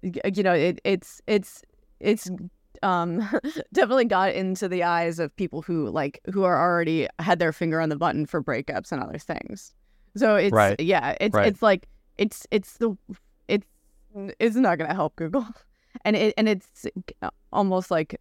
you 0.02 0.44
know 0.44 0.54
it, 0.54 0.82
it's 0.84 1.22
it's 1.28 1.62
it's 2.00 2.30
um 2.82 3.20
definitely 3.74 4.06
got 4.06 4.34
into 4.34 4.68
the 4.68 4.84
eyes 4.84 5.20
of 5.20 5.36
people 5.36 5.62
who 5.62 5.90
like 5.90 6.20
who 6.34 6.44
are 6.44 6.60
already 6.60 7.08
had 7.20 7.40
their 7.40 7.54
finger 7.54 7.80
on 7.80 7.90
the 7.90 7.96
button 7.96 8.26
for 8.26 8.44
breakups 8.44 8.92
and 8.92 9.02
other 9.02 9.20
things. 9.20 9.74
So 10.18 10.36
it's 10.36 10.52
right. 10.52 10.80
yeah, 10.80 11.16
it's 11.22 11.36
right. 11.36 11.48
it's 11.48 11.62
like 11.62 11.88
it's 12.18 12.48
it's 12.52 12.78
the 12.78 12.98
it's 13.48 13.68
it's 14.40 14.56
not 14.56 14.78
going 14.78 14.90
to 14.90 14.96
help 14.96 15.16
Google. 15.16 15.46
And 16.06 16.16
it 16.16 16.34
and 16.38 16.48
it's 16.48 16.86
almost 17.52 17.92
like 17.92 18.16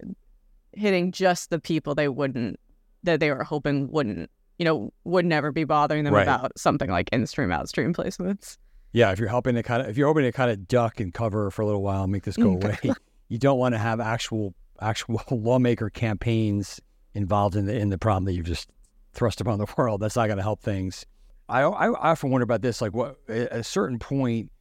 hitting 0.72 1.12
just 1.12 1.50
the 1.50 1.58
people 1.58 1.94
they 1.94 2.08
wouldn't 2.08 2.58
that 3.02 3.20
they 3.20 3.30
were 3.30 3.44
hoping 3.44 3.90
wouldn't 3.90 4.30
you 4.60 4.64
know, 4.66 4.92
would 5.04 5.24
never 5.24 5.50
be 5.52 5.64
bothering 5.64 6.04
them 6.04 6.12
right. 6.12 6.22
about 6.22 6.52
something 6.54 6.90
like 6.90 7.08
in-stream, 7.14 7.50
out 7.50 7.66
stream 7.66 7.94
placements. 7.94 8.58
Yeah, 8.92 9.10
if 9.10 9.18
you're 9.18 9.30
helping 9.30 9.54
to 9.54 9.62
kind 9.62 9.80
of 9.80 9.88
if 9.88 9.96
you're 9.96 10.06
hoping 10.06 10.24
to 10.24 10.32
kind 10.32 10.50
of 10.50 10.68
duck 10.68 11.00
and 11.00 11.14
cover 11.14 11.50
for 11.50 11.62
a 11.62 11.66
little 11.66 11.82
while 11.82 12.02
and 12.02 12.12
make 12.12 12.24
this 12.24 12.36
go 12.36 12.56
mm, 12.56 12.62
away, 12.62 12.78
you 13.28 13.38
don't 13.38 13.58
want 13.58 13.74
to 13.74 13.78
have 13.78 14.00
actual 14.00 14.52
actual 14.78 15.22
lawmaker 15.30 15.88
campaigns 15.88 16.78
involved 17.14 17.56
in 17.56 17.64
the 17.64 17.74
in 17.74 17.88
the 17.88 17.96
problem 17.96 18.26
that 18.26 18.34
you've 18.34 18.44
just 18.44 18.68
thrust 19.14 19.40
upon 19.40 19.58
the 19.58 19.66
world. 19.78 20.02
That's 20.02 20.16
not 20.16 20.26
going 20.26 20.36
to 20.36 20.42
help 20.42 20.60
things. 20.60 21.06
I, 21.48 21.62
I, 21.62 21.86
I 21.86 22.10
often 22.10 22.30
wonder 22.30 22.44
about 22.44 22.60
this. 22.60 22.82
Like, 22.82 22.92
what 22.92 23.16
at 23.30 23.50
a 23.52 23.64
certain 23.64 23.98
point, 23.98 24.52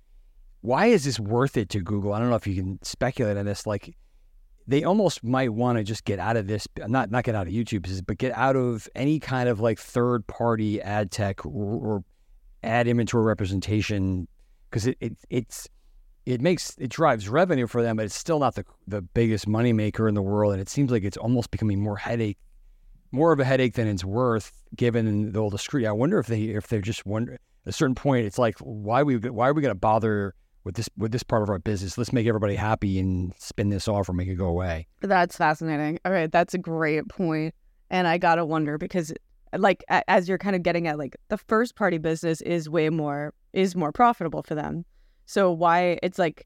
why 0.62 0.86
is 0.86 1.04
this 1.04 1.20
worth 1.20 1.58
it 1.58 1.68
to 1.72 1.82
Google? 1.82 2.14
I 2.14 2.20
don't 2.20 2.30
know 2.30 2.38
if 2.38 2.48
you 2.48 2.56
can 2.56 2.80
speculate 2.84 3.36
on 3.36 3.46
this. 3.46 3.68
Like, 3.68 3.98
they 4.70 4.84
almost 4.84 5.24
might 5.24 5.52
want 5.52 5.80
to 5.80 5.84
just 5.84 6.06
get 6.06 6.20
out 6.20 6.38
of 6.38 6.46
this, 6.46 6.68
not 6.88 7.10
not 7.10 7.24
get 7.24 7.34
out 7.34 7.48
of 7.48 7.54
YouTube, 7.54 8.06
but 8.06 8.20
get 8.20 8.32
out 8.38 8.56
of 8.56 8.88
any 8.94 9.20
kind 9.20 9.50
of 9.50 9.60
like 9.60 9.80
third 9.80 10.28
party 10.28 10.80
ad 10.80 11.10
tech 11.10 11.44
or, 11.44 11.50
or 11.50 12.04
ad 12.64 12.88
inventory 12.88 13.24
representation 13.24 14.28
because 14.70 14.86
it, 14.86 14.96
it 15.02 15.18
it's 15.32 15.68
it 16.28 16.40
makes 16.40 16.76
it 16.78 16.90
drives 16.90 17.28
revenue 17.28 17.66
for 17.66 17.82
them, 17.82 17.96
but 17.96 18.06
it's 18.06 18.16
still 18.16 18.38
not 18.38 18.54
the 18.54 18.64
the 18.88 19.02
biggest 19.02 19.48
moneymaker 19.48 20.08
in 20.08 20.14
the 20.14 20.22
world, 20.22 20.54
and 20.54 20.62
it 20.62 20.70
seems 20.70 20.92
like 20.92 21.04
it's 21.04 21.18
almost 21.18 21.50
becoming 21.50 21.82
more 21.82 21.98
headache, 21.98 22.38
more 23.12 23.32
of 23.32 23.40
a 23.40 23.46
headache 23.46 23.74
than 23.74 23.88
it's 23.88 24.06
worth 24.06 24.54
given 24.76 25.32
the 25.32 25.40
old 25.40 25.52
discreet. 25.52 25.88
I 25.88 25.92
wonder 25.94 26.20
if 26.20 26.28
they 26.28 26.44
if 26.44 26.68
they're 26.68 26.80
just 26.80 27.08
wonder 27.08 27.34
at 27.34 27.40
a 27.66 27.72
certain 27.72 27.96
point, 27.96 28.28
it's 28.28 28.38
like 28.38 28.60
why 28.60 29.02
we 29.02 29.18
why 29.18 29.50
are 29.50 29.54
we 29.54 29.64
going 29.64 29.72
to 29.72 29.80
bother 29.80 30.36
with 30.70 30.76
this 30.76 30.90
with 30.98 31.12
this 31.12 31.24
part 31.24 31.42
of 31.42 31.50
our 31.50 31.58
business. 31.58 31.98
Let's 31.98 32.14
make 32.14 32.28
everybody 32.28 32.54
happy 32.54 33.00
and 33.00 33.34
spin 33.40 33.70
this 33.70 33.88
off 33.88 34.08
or 34.08 34.14
make 34.14 34.28
it 34.28 34.36
go 34.36 34.46
away. 34.46 34.86
That's 35.02 35.36
fascinating. 35.36 36.00
All 36.06 36.12
right, 36.12 36.32
that's 36.32 36.54
a 36.54 36.60
great 36.60 37.10
point. 37.10 37.56
And 37.90 38.08
I 38.08 38.20
gotta 38.20 38.46
wonder 38.46 38.78
because, 38.78 39.12
like, 39.58 39.84
as 39.90 40.30
you're 40.30 40.38
kind 40.38 40.56
of 40.56 40.62
getting 40.62 40.88
at, 40.88 41.00
like 41.00 41.18
the 41.30 41.40
first 41.40 41.76
party 41.76 41.98
business 41.98 42.42
is 42.42 42.70
way 42.70 42.92
more 42.92 43.34
is 43.52 43.76
more 43.76 43.92
profitable 43.92 44.44
for 44.44 44.54
them. 44.54 44.86
So 45.26 45.52
why 45.52 45.98
it's 46.04 46.20
like, 46.20 46.46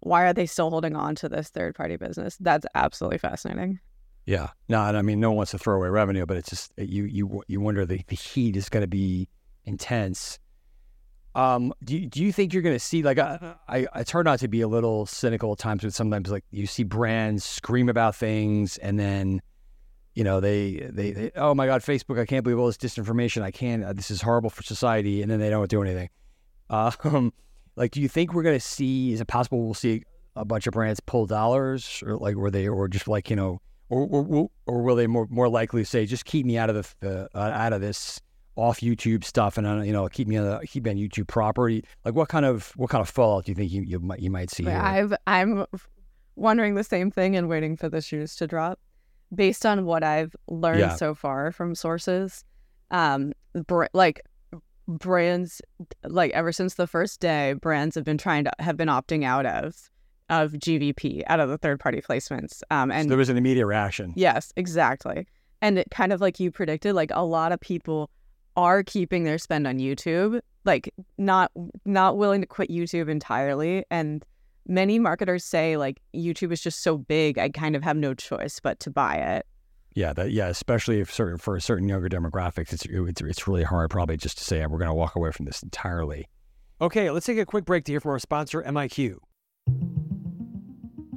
why 0.00 0.24
are 0.24 0.32
they 0.32 0.46
still 0.46 0.70
holding 0.70 0.96
on 0.96 1.14
to 1.16 1.28
this 1.28 1.48
third 1.48 1.76
party 1.76 1.96
business? 1.96 2.36
That's 2.40 2.66
absolutely 2.74 3.18
fascinating. 3.18 3.78
Yeah, 4.26 4.48
no, 4.68 4.80
I 4.80 5.00
mean, 5.02 5.20
no 5.20 5.30
one 5.30 5.36
wants 5.36 5.52
to 5.52 5.58
throw 5.58 5.76
away 5.76 5.90
revenue, 5.90 6.26
but 6.26 6.38
it's 6.38 6.50
just 6.50 6.72
you 6.76 7.04
you 7.04 7.44
you 7.46 7.60
wonder 7.60 7.86
the 7.86 8.00
the 8.08 8.16
heat 8.16 8.56
is 8.56 8.68
going 8.68 8.82
to 8.82 8.88
be 8.88 9.28
intense 9.64 10.40
um, 11.34 11.72
do 11.82 11.96
you, 11.96 12.06
do 12.06 12.22
you 12.22 12.32
think 12.32 12.52
you're 12.52 12.62
going 12.62 12.74
to 12.74 12.80
see 12.80 13.02
like 13.02 13.18
I, 13.18 13.54
I 13.68 13.86
it's 13.96 14.10
hard 14.10 14.26
not 14.26 14.38
to 14.40 14.48
be 14.48 14.60
a 14.60 14.68
little 14.68 15.06
cynical 15.06 15.52
at 15.52 15.58
times, 15.58 15.82
but 15.82 15.94
sometimes 15.94 16.30
like 16.30 16.44
you 16.50 16.66
see 16.66 16.82
brands 16.82 17.44
scream 17.44 17.88
about 17.88 18.14
things 18.14 18.76
and 18.78 18.98
then 18.98 19.40
you 20.14 20.24
know 20.24 20.40
they, 20.40 20.88
they, 20.92 21.12
they 21.12 21.30
oh 21.36 21.54
my 21.54 21.66
god 21.66 21.80
Facebook 21.80 22.20
I 22.20 22.26
can't 22.26 22.44
believe 22.44 22.58
all 22.58 22.66
this 22.66 22.76
disinformation 22.76 23.40
I 23.42 23.50
can't 23.50 23.82
uh, 23.82 23.94
this 23.94 24.10
is 24.10 24.20
horrible 24.20 24.50
for 24.50 24.62
society 24.62 25.22
and 25.22 25.30
then 25.30 25.40
they 25.40 25.48
don't 25.48 25.70
do 25.70 25.82
anything. 25.82 26.10
Um, 26.68 27.32
like 27.76 27.92
do 27.92 28.02
you 28.02 28.08
think 28.08 28.34
we're 28.34 28.42
going 28.42 28.58
to 28.58 28.60
see? 28.60 29.12
Is 29.12 29.20
it 29.22 29.26
possible 29.26 29.64
we'll 29.64 29.74
see 29.74 30.02
a 30.36 30.44
bunch 30.44 30.66
of 30.66 30.72
brands 30.72 31.00
pull 31.00 31.26
dollars 31.26 32.02
or 32.06 32.16
like 32.16 32.36
were 32.36 32.50
they 32.50 32.68
or 32.68 32.88
just 32.88 33.08
like 33.08 33.30
you 33.30 33.36
know 33.36 33.58
or 33.88 34.06
or, 34.06 34.50
or 34.66 34.82
will 34.82 34.96
they 34.96 35.06
more 35.06 35.26
more 35.30 35.48
likely 35.48 35.84
say 35.84 36.04
just 36.04 36.26
keep 36.26 36.44
me 36.44 36.58
out 36.58 36.68
of 36.68 36.94
the 37.00 37.28
uh, 37.34 37.38
out 37.38 37.72
of 37.72 37.80
this 37.80 38.20
off 38.56 38.80
YouTube 38.80 39.24
stuff 39.24 39.56
and 39.56 39.66
uh, 39.66 39.80
you 39.80 39.92
know 39.92 40.08
keep 40.08 40.28
me 40.28 40.36
on 40.36 40.44
the, 40.44 40.66
keep 40.66 40.84
me 40.84 40.90
on 40.90 40.96
YouTube 40.96 41.26
property. 41.26 41.84
Like 42.04 42.14
what 42.14 42.28
kind 42.28 42.44
of 42.44 42.72
what 42.76 42.90
kind 42.90 43.00
of 43.00 43.08
fallout 43.08 43.46
do 43.46 43.52
you 43.52 43.56
think 43.56 43.70
you 43.70 43.82
you 43.82 43.98
might 44.00 44.20
you 44.20 44.30
might 44.30 44.50
see? 44.50 44.64
Here? 44.64 44.78
I've 44.78 45.14
I'm 45.26 45.66
wondering 46.36 46.74
the 46.74 46.84
same 46.84 47.10
thing 47.10 47.36
and 47.36 47.48
waiting 47.48 47.76
for 47.76 47.88
the 47.88 48.00
shoes 48.00 48.36
to 48.36 48.46
drop. 48.46 48.78
Based 49.34 49.64
on 49.64 49.86
what 49.86 50.04
I've 50.04 50.36
learned 50.48 50.80
yeah. 50.80 50.94
so 50.94 51.14
far 51.14 51.52
from 51.52 51.74
sources, 51.74 52.44
um, 52.90 53.32
br- 53.66 53.86
like 53.94 54.20
brands 54.86 55.62
like 56.04 56.32
ever 56.32 56.52
since 56.52 56.74
the 56.74 56.86
first 56.86 57.20
day, 57.20 57.54
brands 57.54 57.94
have 57.94 58.04
been 58.04 58.18
trying 58.18 58.44
to 58.44 58.52
have 58.58 58.76
been 58.76 58.88
opting 58.88 59.24
out 59.24 59.46
of 59.46 59.88
of 60.28 60.52
GVP 60.52 61.22
out 61.26 61.40
of 61.40 61.48
the 61.48 61.58
third 61.58 61.80
party 61.80 62.00
placements. 62.00 62.62
Um, 62.70 62.90
and 62.90 63.04
so 63.04 63.08
there 63.10 63.18
was 63.18 63.28
an 63.28 63.36
immediate 63.36 63.66
reaction. 63.66 64.12
Yes, 64.16 64.52
exactly. 64.56 65.26
And 65.60 65.78
it 65.78 65.88
kind 65.90 66.12
of 66.12 66.20
like 66.20 66.40
you 66.40 66.50
predicted, 66.50 66.94
like 66.94 67.10
a 67.14 67.24
lot 67.24 67.52
of 67.52 67.60
people 67.60 68.10
are 68.56 68.82
keeping 68.82 69.24
their 69.24 69.38
spend 69.38 69.66
on 69.66 69.78
YouTube, 69.78 70.40
like 70.64 70.92
not 71.18 71.50
not 71.84 72.16
willing 72.16 72.40
to 72.40 72.46
quit 72.46 72.70
YouTube 72.70 73.08
entirely. 73.08 73.84
And 73.90 74.24
many 74.66 74.98
marketers 74.98 75.44
say 75.44 75.76
like 75.76 76.00
YouTube 76.14 76.52
is 76.52 76.60
just 76.60 76.82
so 76.82 76.96
big, 76.96 77.38
I 77.38 77.48
kind 77.48 77.76
of 77.76 77.82
have 77.82 77.96
no 77.96 78.14
choice 78.14 78.60
but 78.60 78.80
to 78.80 78.90
buy 78.90 79.16
it. 79.16 79.46
Yeah, 79.94 80.12
that 80.14 80.32
yeah, 80.32 80.48
especially 80.48 81.00
if 81.00 81.12
certain 81.12 81.38
for 81.38 81.56
a 81.56 81.60
certain 81.60 81.88
younger 81.88 82.08
demographics, 82.08 82.72
it's 82.72 82.86
it's, 82.86 83.20
it's 83.20 83.46
really 83.46 83.64
hard 83.64 83.90
probably 83.90 84.16
just 84.16 84.38
to 84.38 84.44
say 84.44 84.64
we're 84.66 84.78
going 84.78 84.88
to 84.88 84.94
walk 84.94 85.16
away 85.16 85.30
from 85.32 85.44
this 85.44 85.62
entirely. 85.62 86.28
Okay, 86.80 87.10
let's 87.10 87.26
take 87.26 87.38
a 87.38 87.46
quick 87.46 87.64
break 87.64 87.84
to 87.84 87.92
hear 87.92 88.00
from 88.00 88.12
our 88.12 88.18
sponsor, 88.18 88.62
MiQ. 88.62 89.18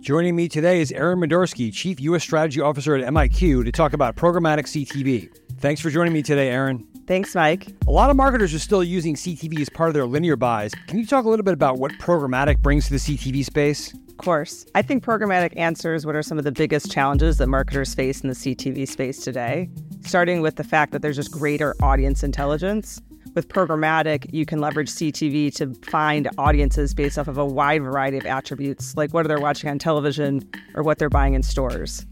Joining 0.05 0.35
me 0.35 0.47
today 0.47 0.81
is 0.81 0.91
Aaron 0.91 1.19
Medorsky, 1.19 1.73
Chief 1.73 1.99
U.S. 1.99 2.21
Strategy 2.21 2.61
Officer 2.61 2.95
at 2.95 3.11
MiQ, 3.11 3.65
to 3.65 3.71
talk 3.71 3.93
about 3.93 4.15
programmatic 4.15 4.65
CTV. 4.67 5.35
Thanks 5.57 5.81
for 5.81 5.89
joining 5.89 6.13
me 6.13 6.21
today, 6.21 6.49
Aaron. 6.49 6.87
Thanks, 7.07 7.33
Mike. 7.33 7.73
A 7.87 7.89
lot 7.89 8.11
of 8.11 8.15
marketers 8.15 8.53
are 8.53 8.59
still 8.59 8.83
using 8.83 9.15
CTV 9.15 9.59
as 9.61 9.67
part 9.67 9.87
of 9.87 9.95
their 9.95 10.05
linear 10.05 10.35
buys. 10.35 10.75
Can 10.85 10.99
you 10.99 11.07
talk 11.07 11.25
a 11.25 11.27
little 11.27 11.43
bit 11.43 11.55
about 11.55 11.79
what 11.79 11.91
programmatic 11.93 12.59
brings 12.59 12.85
to 12.85 12.91
the 12.91 12.99
CTV 12.99 13.43
space? 13.45 13.95
Of 13.95 14.17
course. 14.17 14.67
I 14.75 14.83
think 14.83 15.03
programmatic 15.03 15.57
answers 15.57 16.05
what 16.05 16.13
are 16.13 16.21
some 16.21 16.37
of 16.37 16.43
the 16.43 16.51
biggest 16.51 16.91
challenges 16.91 17.39
that 17.39 17.47
marketers 17.47 17.95
face 17.95 18.21
in 18.21 18.29
the 18.29 18.35
CTV 18.35 18.87
space 18.87 19.23
today, 19.23 19.71
starting 20.01 20.39
with 20.39 20.57
the 20.57 20.63
fact 20.63 20.91
that 20.91 21.01
there's 21.01 21.15
just 21.15 21.31
greater 21.31 21.73
audience 21.81 22.21
intelligence 22.21 23.01
with 23.35 23.49
programmatic, 23.49 24.33
you 24.33 24.45
can 24.45 24.59
leverage 24.59 24.89
CTV 24.89 25.53
to 25.55 25.73
find 25.89 26.29
audiences 26.37 26.93
based 26.93 27.19
off 27.19 27.27
of 27.27 27.37
a 27.37 27.45
wide 27.45 27.83
variety 27.83 28.17
of 28.17 28.25
attributes, 28.25 28.95
like 28.95 29.13
what 29.13 29.27
they're 29.27 29.39
watching 29.39 29.69
on 29.69 29.77
television 29.77 30.49
or 30.73 30.81
what 30.81 30.97
they're 30.97 31.09
buying 31.09 31.33
in 31.33 31.43
stores. 31.43 32.05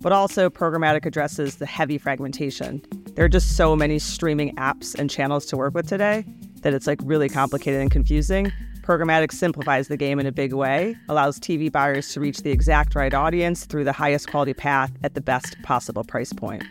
But 0.00 0.12
also, 0.12 0.48
programmatic 0.48 1.04
addresses 1.04 1.56
the 1.56 1.66
heavy 1.66 1.98
fragmentation. 1.98 2.80
There 3.14 3.24
are 3.24 3.28
just 3.28 3.56
so 3.56 3.74
many 3.74 3.98
streaming 3.98 4.54
apps 4.54 4.96
and 4.96 5.10
channels 5.10 5.44
to 5.46 5.56
work 5.56 5.74
with 5.74 5.88
today 5.88 6.24
that 6.62 6.72
it's 6.72 6.86
like 6.86 7.00
really 7.02 7.28
complicated 7.28 7.80
and 7.80 7.90
confusing. 7.90 8.52
Programmatic 8.82 9.32
simplifies 9.32 9.88
the 9.88 9.96
game 9.96 10.20
in 10.20 10.26
a 10.26 10.32
big 10.32 10.52
way, 10.52 10.96
allows 11.08 11.40
TV 11.40 11.70
buyers 11.70 12.12
to 12.12 12.20
reach 12.20 12.42
the 12.42 12.52
exact 12.52 12.94
right 12.94 13.12
audience 13.12 13.66
through 13.66 13.84
the 13.84 13.92
highest 13.92 14.30
quality 14.30 14.54
path 14.54 14.92
at 15.02 15.14
the 15.14 15.20
best 15.20 15.60
possible 15.62 16.04
price 16.04 16.32
point. 16.32 16.62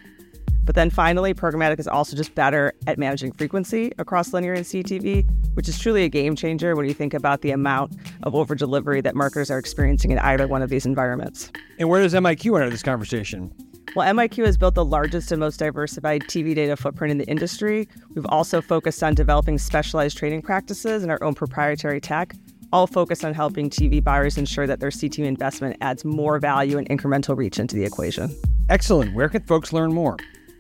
But 0.67 0.75
then 0.75 0.89
finally, 0.89 1.33
programmatic 1.33 1.79
is 1.79 1.87
also 1.87 2.15
just 2.17 2.35
better 2.35 2.73
at 2.87 2.99
managing 2.99 3.31
frequency 3.31 3.93
across 3.97 4.33
linear 4.33 4.51
and 4.51 4.65
CTV, 4.65 5.25
which 5.53 5.69
is 5.69 5.79
truly 5.79 6.03
a 6.03 6.09
game 6.09 6.35
changer 6.35 6.75
when 6.75 6.85
you 6.85 6.93
think 6.93 7.13
about 7.13 7.41
the 7.41 7.51
amount 7.51 7.95
of 8.23 8.35
over 8.35 8.53
delivery 8.53 8.99
that 8.99 9.15
marketers 9.15 9.49
are 9.49 9.57
experiencing 9.57 10.11
in 10.11 10.19
either 10.19 10.45
one 10.45 10.61
of 10.61 10.69
these 10.69 10.85
environments. 10.85 11.53
And 11.79 11.87
where 11.87 12.01
does 12.01 12.13
MiQ 12.13 12.59
enter 12.59 12.69
this 12.69 12.83
conversation? 12.83 13.49
Well, 13.95 14.13
MiQ 14.13 14.45
has 14.45 14.57
built 14.57 14.75
the 14.75 14.83
largest 14.83 15.31
and 15.31 15.39
most 15.39 15.55
diversified 15.55 16.23
TV 16.23 16.53
data 16.53 16.75
footprint 16.75 17.11
in 17.11 17.17
the 17.17 17.27
industry. 17.27 17.87
We've 18.13 18.25
also 18.25 18.61
focused 18.61 19.01
on 19.01 19.15
developing 19.15 19.57
specialized 19.57 20.17
trading 20.17 20.41
practices 20.41 21.01
and 21.01 21.09
our 21.09 21.23
own 21.23 21.33
proprietary 21.33 22.01
tech, 22.01 22.33
all 22.73 22.87
focused 22.87 23.23
on 23.23 23.33
helping 23.33 23.69
TV 23.69 24.03
buyers 24.03 24.37
ensure 24.37 24.67
that 24.67 24.81
their 24.81 24.89
CTV 24.89 25.27
investment 25.27 25.77
adds 25.79 26.03
more 26.03 26.39
value 26.39 26.77
and 26.77 26.89
incremental 26.89 27.37
reach 27.37 27.57
into 27.57 27.77
the 27.77 27.85
equation. 27.85 28.35
Excellent. 28.67 29.15
Where 29.15 29.29
can 29.29 29.43
folks 29.43 29.71
learn 29.71 29.93
more? 29.93 30.17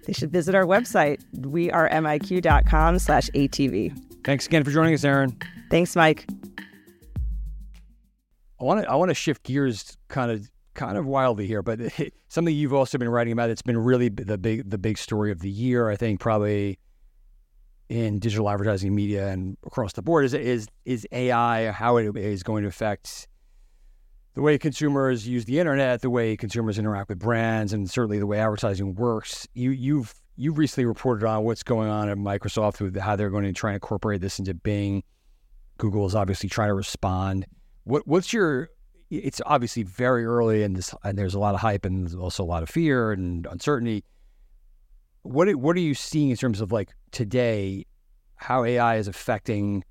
They 0.07 0.13
should 0.13 0.31
visit 0.31 0.55
our 0.55 0.65
website, 0.65 1.21
wearemiq.com 1.35 2.97
slash 2.97 3.29
ATV. 3.31 4.23
Thanks 4.23 4.47
again 4.47 4.63
for 4.63 4.71
joining 4.71 4.93
us, 4.93 5.03
Aaron. 5.03 5.37
Thanks, 5.69 5.97
Mike. 5.97 6.25
I 8.59 8.63
want 8.63 8.81
to 8.81 8.89
I 8.89 8.95
want 8.95 9.09
to 9.09 9.13
shift 9.13 9.43
gears 9.43 9.97
kind 10.07 10.31
of 10.31 10.49
kind 10.73 10.97
of 10.97 11.05
wildly 11.05 11.45
here, 11.45 11.61
but 11.61 11.79
something 12.29 12.55
you've 12.55 12.73
also 12.73 12.97
been 12.97 13.09
writing 13.09 13.33
about 13.33 13.47
that's 13.47 13.61
been 13.61 13.77
really 13.77 14.07
the 14.07 14.37
big 14.37 14.69
the 14.69 14.77
big 14.77 14.97
story 14.97 15.29
of 15.29 15.41
the 15.41 15.49
year, 15.49 15.89
I 15.89 15.97
think 15.97 16.21
probably 16.21 16.79
in 17.89 18.19
digital 18.19 18.49
advertising 18.49 18.95
media 18.95 19.27
and 19.27 19.57
across 19.65 19.93
the 19.93 20.01
board 20.01 20.23
is 20.23 20.33
is 20.33 20.67
is 20.85 21.05
AI 21.11 21.71
how 21.71 21.97
it 21.97 22.15
is 22.15 22.43
going 22.43 22.63
to 22.63 22.69
affect 22.69 23.27
the 24.37 24.43
way 24.43 24.55
consumers 24.55 25.27
use 25.27 25.45
the 25.45 25.57
internet, 25.57 26.01
the 26.01 26.11
way 26.11 26.37
consumers 26.37 26.77
interact 26.77 27.09
with 27.09 27.17
brands, 27.17 27.73
and 27.73 27.89
certainly 27.89 28.19
the 28.19 28.27
way 28.27 28.37
advertising 28.37 28.93
works. 28.93 29.47
You 29.55 29.71
you've 29.71 30.13
you 30.35 30.51
recently 30.51 30.85
reported 30.85 31.25
on 31.25 31.43
what's 31.43 31.63
going 31.63 31.89
on 31.89 32.07
at 32.07 32.19
Microsoft 32.19 32.79
with 32.79 32.95
how 32.97 33.15
they're 33.15 33.31
going 33.31 33.45
to 33.45 33.51
try 33.51 33.71
and 33.71 33.77
incorporate 33.77 34.21
this 34.21 34.37
into 34.37 34.53
Bing. 34.53 35.01
Google 35.79 36.05
is 36.05 36.13
obviously 36.13 36.49
trying 36.49 36.67
to 36.67 36.75
respond. 36.75 37.47
What 37.85 38.07
what's 38.07 38.31
your 38.31 38.69
it's 39.09 39.41
obviously 39.43 39.81
very 39.81 40.23
early 40.23 40.61
and 40.61 40.75
this 40.75 40.93
and 41.03 41.17
there's 41.17 41.33
a 41.33 41.39
lot 41.39 41.55
of 41.55 41.61
hype 41.61 41.83
and 41.83 42.13
also 42.13 42.43
a 42.43 42.45
lot 42.45 42.61
of 42.61 42.69
fear 42.69 43.11
and 43.11 43.47
uncertainty. 43.47 44.03
What 45.23 45.55
what 45.55 45.75
are 45.75 45.79
you 45.79 45.95
seeing 45.95 46.29
in 46.29 46.37
terms 46.37 46.61
of 46.61 46.71
like 46.71 46.91
today, 47.09 47.87
how 48.35 48.65
AI 48.65 48.97
is 48.97 49.07
affecting 49.07 49.83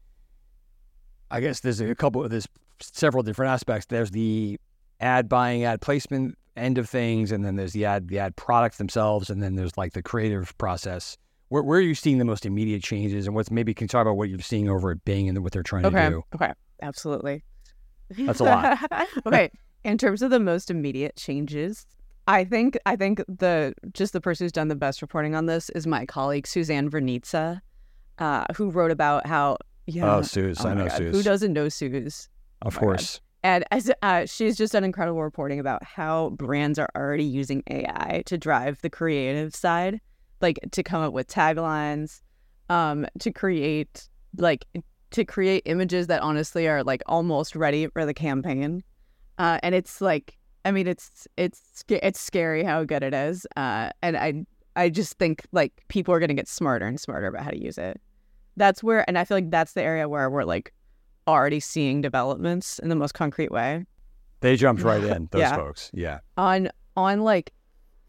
I 1.32 1.40
guess 1.40 1.58
there's 1.58 1.80
a 1.80 1.96
couple 1.96 2.22
of 2.22 2.30
this 2.30 2.46
several 2.80 3.22
different 3.22 3.52
aspects. 3.52 3.86
There's 3.86 4.10
the 4.10 4.58
ad 5.00 5.28
buying, 5.28 5.64
ad 5.64 5.80
placement 5.80 6.36
end 6.56 6.78
of 6.78 6.88
things, 6.88 7.32
and 7.32 7.44
then 7.44 7.56
there's 7.56 7.72
the 7.72 7.84
ad 7.84 8.08
the 8.08 8.18
ad 8.18 8.36
products 8.36 8.78
themselves, 8.78 9.30
and 9.30 9.42
then 9.42 9.54
there's 9.54 9.76
like 9.76 9.92
the 9.92 10.02
creative 10.02 10.56
process. 10.58 11.16
Where, 11.48 11.62
where 11.62 11.78
are 11.78 11.82
you 11.82 11.94
seeing 11.94 12.18
the 12.18 12.24
most 12.24 12.44
immediate 12.44 12.82
changes, 12.82 13.26
and 13.26 13.34
what's 13.34 13.50
maybe 13.50 13.72
can 13.74 13.88
talk 13.88 14.02
about 14.02 14.16
what 14.16 14.28
you're 14.28 14.40
seeing 14.40 14.68
over 14.68 14.90
at 14.90 15.04
Bing 15.04 15.28
and 15.28 15.38
what 15.42 15.52
they're 15.52 15.62
trying 15.62 15.86
okay. 15.86 16.04
to 16.04 16.10
do? 16.10 16.24
Okay, 16.34 16.52
absolutely. 16.82 17.44
That's 18.10 18.40
a 18.40 18.44
lot. 18.44 18.78
okay, 19.26 19.50
in 19.84 19.98
terms 19.98 20.22
of 20.22 20.30
the 20.30 20.40
most 20.40 20.70
immediate 20.70 21.16
changes, 21.16 21.86
I 22.26 22.44
think 22.44 22.78
I 22.86 22.96
think 22.96 23.22
the 23.28 23.74
just 23.92 24.12
the 24.12 24.20
person 24.20 24.44
who's 24.44 24.52
done 24.52 24.68
the 24.68 24.76
best 24.76 25.02
reporting 25.02 25.34
on 25.34 25.46
this 25.46 25.70
is 25.70 25.86
my 25.86 26.06
colleague 26.06 26.46
Suzanne 26.46 26.90
Vranica, 26.90 27.60
uh, 28.18 28.44
who 28.56 28.70
wrote 28.70 28.90
about 28.90 29.26
how 29.26 29.58
yeah. 29.86 30.16
Oh, 30.16 30.22
Suze, 30.22 30.64
oh 30.64 30.68
I 30.68 30.74
know 30.74 30.88
God, 30.88 30.96
Suze. 30.96 31.14
Who 31.14 31.22
doesn't 31.22 31.52
know 31.52 31.68
Suze? 31.68 32.28
Of 32.62 32.76
oh 32.76 32.80
course. 32.80 33.20
And 33.42 33.64
as 33.70 33.92
uh, 34.02 34.26
she's 34.26 34.56
just 34.56 34.72
done 34.72 34.82
incredible 34.82 35.22
reporting 35.22 35.60
about 35.60 35.84
how 35.84 36.30
brands 36.30 36.78
are 36.78 36.88
already 36.96 37.24
using 37.24 37.62
AI 37.68 38.24
to 38.26 38.36
drive 38.36 38.80
the 38.82 38.90
creative 38.90 39.54
side, 39.54 40.00
like 40.40 40.58
to 40.72 40.82
come 40.82 41.02
up 41.02 41.12
with 41.12 41.28
taglines, 41.28 42.22
um, 42.68 43.06
to 43.20 43.30
create 43.30 44.08
like 44.36 44.66
to 45.12 45.24
create 45.24 45.62
images 45.66 46.08
that 46.08 46.22
honestly 46.22 46.66
are 46.66 46.82
like 46.82 47.02
almost 47.06 47.54
ready 47.54 47.86
for 47.86 48.04
the 48.04 48.14
campaign. 48.14 48.82
Uh, 49.38 49.58
and 49.62 49.74
it's 49.74 50.00
like, 50.00 50.36
I 50.64 50.72
mean, 50.72 50.88
it's 50.88 51.28
it's 51.36 51.84
it's 51.88 52.18
scary 52.18 52.64
how 52.64 52.82
good 52.82 53.02
it 53.02 53.14
is. 53.14 53.46
Uh, 53.56 53.90
and 54.02 54.16
I 54.16 54.44
I 54.74 54.88
just 54.88 55.18
think 55.18 55.46
like 55.52 55.72
people 55.88 56.12
are 56.12 56.18
gonna 56.18 56.34
get 56.34 56.48
smarter 56.48 56.86
and 56.86 56.98
smarter 56.98 57.28
about 57.28 57.44
how 57.44 57.50
to 57.50 57.62
use 57.62 57.78
it. 57.78 58.00
That's 58.56 58.82
where, 58.82 59.04
and 59.06 59.18
I 59.18 59.24
feel 59.24 59.36
like 59.36 59.50
that's 59.50 59.74
the 59.74 59.82
area 59.82 60.08
where 60.08 60.28
we're 60.30 60.44
like 60.44 60.72
already 61.26 61.60
seeing 61.60 62.00
developments 62.00 62.78
in 62.78 62.88
the 62.88 62.96
most 62.96 63.12
concrete 63.12 63.50
way. 63.50 63.84
They 64.40 64.56
jumped 64.56 64.82
right 64.82 65.02
in, 65.04 65.28
those 65.30 65.40
yeah. 65.40 65.56
folks. 65.56 65.90
Yeah. 65.92 66.20
On 66.36 66.68
on 66.96 67.22
like 67.22 67.52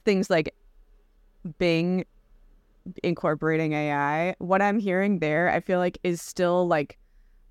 things 0.05 0.29
like 0.29 0.53
Bing 1.57 2.05
incorporating 3.03 3.73
AI, 3.73 4.35
what 4.39 4.61
I'm 4.61 4.79
hearing 4.79 5.19
there, 5.19 5.49
I 5.49 5.59
feel 5.59 5.79
like 5.79 5.97
is 6.03 6.21
still 6.21 6.67
like 6.67 6.97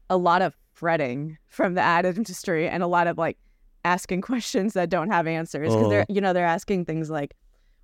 a 0.08 0.16
lot 0.16 0.42
of 0.42 0.56
fretting 0.72 1.38
from 1.48 1.74
the 1.74 1.80
ad 1.80 2.04
industry 2.16 2.68
and 2.68 2.82
a 2.82 2.86
lot 2.86 3.06
of 3.06 3.18
like 3.18 3.38
asking 3.84 4.20
questions 4.20 4.72
that 4.74 4.90
don't 4.90 5.10
have 5.10 5.26
answers 5.26 5.72
because 5.72 5.88
they're 5.88 6.06
you 6.08 6.20
know 6.20 6.32
they're 6.32 6.44
asking 6.44 6.84
things 6.84 7.08
like 7.08 7.34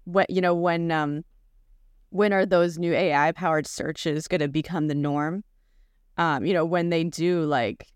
what 0.05 0.29
you 0.29 0.41
know 0.41 0.53
when 0.53 0.91
um 0.91 1.25
when 2.11 2.33
are 2.33 2.45
those 2.45 2.77
new 2.77 2.93
AI 2.93 3.31
powered 3.33 3.67
searches 3.67 4.27
going 4.27 4.41
to 4.41 4.49
become 4.49 4.89
the 4.89 4.95
norm 4.95 5.45
um, 6.19 6.45
you 6.45 6.53
know, 6.53 6.65
when 6.65 6.91
they 6.91 7.05
do, 7.05 7.43
like, 7.45 7.87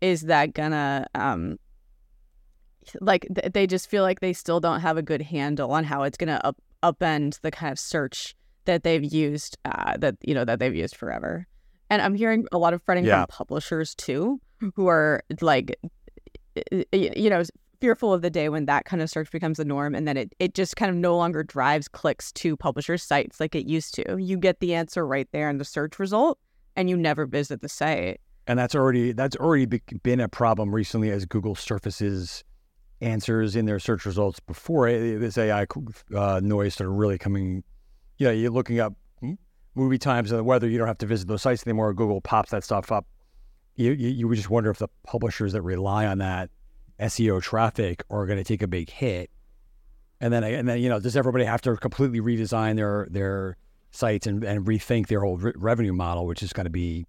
is 0.00 0.22
that 0.22 0.54
gonna, 0.54 1.06
um, 1.14 1.58
like, 3.00 3.26
th- 3.34 3.52
they 3.52 3.66
just 3.66 3.88
feel 3.88 4.02
like 4.02 4.20
they 4.20 4.32
still 4.32 4.60
don't 4.60 4.80
have 4.80 4.96
a 4.96 5.02
good 5.02 5.22
handle 5.22 5.72
on 5.72 5.84
how 5.84 6.02
it's 6.02 6.16
gonna 6.16 6.40
up- 6.44 6.60
upend 6.82 7.40
the 7.40 7.50
kind 7.50 7.72
of 7.72 7.78
search 7.78 8.34
that 8.66 8.82
they've 8.82 9.04
used, 9.04 9.58
uh, 9.64 9.96
that, 9.96 10.16
you 10.22 10.34
know, 10.34 10.44
that 10.44 10.58
they've 10.58 10.74
used 10.74 10.96
forever. 10.96 11.46
And 11.90 12.00
I'm 12.02 12.14
hearing 12.14 12.46
a 12.52 12.58
lot 12.58 12.74
of 12.74 12.82
fretting 12.82 13.04
yeah. 13.04 13.20
from 13.22 13.26
publishers 13.28 13.94
too, 13.94 14.40
who 14.74 14.86
are 14.86 15.22
like, 15.40 15.76
you 16.92 17.30
know, 17.30 17.42
fearful 17.80 18.14
of 18.14 18.22
the 18.22 18.30
day 18.30 18.48
when 18.48 18.64
that 18.66 18.86
kind 18.86 19.02
of 19.02 19.10
search 19.10 19.30
becomes 19.30 19.58
the 19.58 19.64
norm 19.64 19.94
and 19.94 20.08
then 20.08 20.16
it, 20.16 20.34
it 20.38 20.54
just 20.54 20.76
kind 20.76 20.90
of 20.90 20.96
no 20.96 21.16
longer 21.16 21.42
drives 21.42 21.88
clicks 21.88 22.32
to 22.32 22.56
publisher 22.56 22.96
sites 22.96 23.40
like 23.40 23.54
it 23.54 23.66
used 23.66 23.94
to. 23.94 24.16
You 24.16 24.38
get 24.38 24.60
the 24.60 24.74
answer 24.74 25.06
right 25.06 25.28
there 25.32 25.50
in 25.50 25.58
the 25.58 25.64
search 25.64 25.98
result 25.98 26.38
and 26.76 26.90
you 26.90 26.96
never 26.96 27.26
visit 27.26 27.60
the 27.60 27.68
site. 27.68 28.20
And 28.46 28.58
that's 28.58 28.74
already 28.74 29.12
that's 29.12 29.36
already 29.36 29.66
been 30.02 30.20
a 30.20 30.28
problem 30.28 30.74
recently 30.74 31.10
as 31.10 31.24
Google 31.24 31.54
surfaces 31.54 32.44
answers 33.00 33.56
in 33.56 33.64
their 33.64 33.78
search 33.78 34.04
results 34.04 34.40
before 34.40 34.90
this 34.90 35.36
AI 35.38 35.66
uh, 36.14 36.40
noise 36.42 36.74
started 36.74 36.92
really 36.92 37.18
coming. 37.18 37.64
Yeah, 38.18 38.30
you're 38.30 38.50
looking 38.50 38.80
up 38.80 38.94
movie 39.74 39.98
times 39.98 40.30
and 40.30 40.38
the 40.38 40.44
weather, 40.44 40.68
you 40.68 40.78
don't 40.78 40.86
have 40.86 40.98
to 40.98 41.06
visit 41.06 41.28
those 41.28 41.42
sites 41.42 41.66
anymore. 41.66 41.92
Google 41.92 42.20
pops 42.20 42.50
that 42.50 42.64
stuff 42.64 42.92
up. 42.92 43.06
You, 43.76 43.92
you, 43.92 44.08
you 44.08 44.28
would 44.28 44.36
just 44.36 44.50
wonder 44.50 44.70
if 44.70 44.78
the 44.78 44.88
publishers 45.04 45.52
that 45.52 45.62
rely 45.62 46.06
on 46.06 46.18
that 46.18 46.50
SEO 47.00 47.42
traffic 47.42 48.04
are 48.08 48.24
going 48.26 48.38
to 48.38 48.44
take 48.44 48.62
a 48.62 48.68
big 48.68 48.88
hit. 48.88 49.30
And 50.20 50.32
then, 50.32 50.44
and 50.44 50.68
then, 50.68 50.80
you 50.80 50.88
know, 50.88 51.00
does 51.00 51.16
everybody 51.16 51.44
have 51.44 51.60
to 51.62 51.76
completely 51.76 52.20
redesign 52.20 52.76
their 52.76 53.08
their 53.10 53.56
sites 53.94 54.26
and, 54.26 54.44
and 54.44 54.66
rethink 54.66 55.06
their 55.06 55.20
whole 55.20 55.36
re- 55.36 55.52
revenue 55.56 55.92
model, 55.92 56.26
which 56.26 56.42
is 56.42 56.52
going 56.52 56.64
to 56.64 56.70
be 56.70 57.06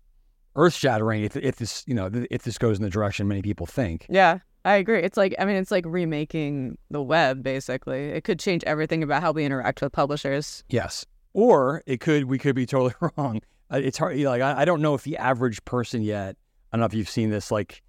earth 0.55 0.73
shattering 0.73 1.23
if, 1.23 1.35
if 1.35 1.57
this, 1.57 1.83
you 1.87 1.93
know, 1.93 2.09
if 2.31 2.43
this 2.43 2.57
goes 2.57 2.77
in 2.77 2.83
the 2.83 2.89
direction 2.89 3.27
many 3.27 3.41
people 3.41 3.65
think. 3.65 4.05
Yeah, 4.09 4.39
I 4.63 4.75
agree. 4.75 5.01
It's 5.01 5.17
like, 5.17 5.35
I 5.39 5.45
mean, 5.45 5.55
it's 5.55 5.71
like 5.71 5.85
remaking 5.87 6.77
the 6.89 7.01
web, 7.01 7.43
basically. 7.43 8.05
It 8.09 8.23
could 8.23 8.39
change 8.39 8.63
everything 8.65 9.03
about 9.03 9.21
how 9.21 9.31
we 9.31 9.43
interact 9.43 9.81
with 9.81 9.91
publishers. 9.91 10.63
Yes. 10.69 11.05
Or 11.33 11.83
it 11.85 11.99
could, 11.99 12.25
we 12.25 12.37
could 12.37 12.55
be 12.55 12.65
totally 12.65 12.93
wrong. 13.17 13.41
Uh, 13.71 13.81
It's 13.83 13.97
hard, 13.97 14.17
like, 14.17 14.41
I, 14.41 14.61
I 14.61 14.65
don't 14.65 14.81
know 14.81 14.93
if 14.93 15.03
the 15.03 15.17
average 15.17 15.63
person 15.65 16.01
yet, 16.01 16.37
I 16.71 16.77
don't 16.77 16.81
know 16.81 16.85
if 16.85 16.93
you've 16.93 17.09
seen 17.09 17.29
this, 17.29 17.51
like, 17.51 17.81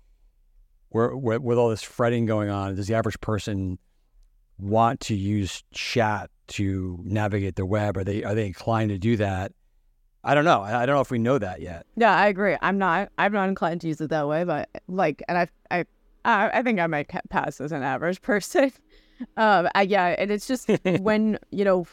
where, 0.88 1.16
where, 1.16 1.38
with 1.38 1.58
all 1.58 1.68
this 1.68 1.82
fretting 1.82 2.26
going 2.26 2.48
on, 2.48 2.74
does 2.74 2.88
the 2.88 2.94
average 2.94 3.20
person 3.20 3.78
want 4.58 5.00
to 5.00 5.14
use 5.14 5.62
chat 5.72 6.30
to 6.48 6.98
navigate 7.02 7.56
the 7.56 7.66
web? 7.66 7.96
Are 7.96 8.04
they, 8.04 8.22
are 8.24 8.34
they 8.34 8.46
inclined 8.46 8.90
to 8.90 8.98
do 8.98 9.16
that? 9.16 9.52
I 10.26 10.34
don't 10.34 10.44
know. 10.44 10.62
I, 10.62 10.82
I 10.82 10.86
don't 10.86 10.96
know 10.96 11.00
if 11.00 11.12
we 11.12 11.18
know 11.20 11.38
that 11.38 11.60
yet. 11.60 11.86
Yeah, 11.96 12.14
I 12.14 12.26
agree. 12.26 12.56
I'm 12.60 12.78
not. 12.78 13.10
I'm 13.16 13.32
not 13.32 13.48
inclined 13.48 13.80
to 13.82 13.86
use 13.86 14.00
it 14.00 14.10
that 14.10 14.26
way, 14.26 14.42
but 14.42 14.68
like, 14.88 15.22
and 15.28 15.38
I, 15.38 15.48
I, 15.70 15.84
I 16.24 16.62
think 16.62 16.80
I 16.80 16.88
might 16.88 17.08
pass 17.30 17.60
as 17.60 17.70
an 17.70 17.84
average 17.84 18.20
person. 18.22 18.72
Um, 19.36 19.68
I, 19.76 19.82
yeah, 19.82 20.16
and 20.18 20.32
it's 20.32 20.48
just 20.48 20.68
when 21.00 21.38
you 21.50 21.64
know 21.64 21.86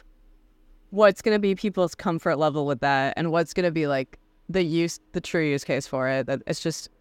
what's 0.90 1.22
going 1.22 1.36
to 1.36 1.40
be 1.40 1.54
people's 1.54 1.94
comfort 1.94 2.38
level 2.38 2.66
with 2.66 2.80
that, 2.80 3.14
and 3.18 3.32
what's 3.32 3.54
going 3.54 3.66
to 3.66 3.72
be 3.72 3.86
like 3.86 4.18
the 4.50 4.64
use, 4.64 5.00
the 5.12 5.22
true 5.22 5.46
use 5.46 5.64
case 5.64 5.86
for 5.86 6.10
it. 6.10 6.26
That 6.26 6.42
it's 6.48 6.60
just. 6.60 6.90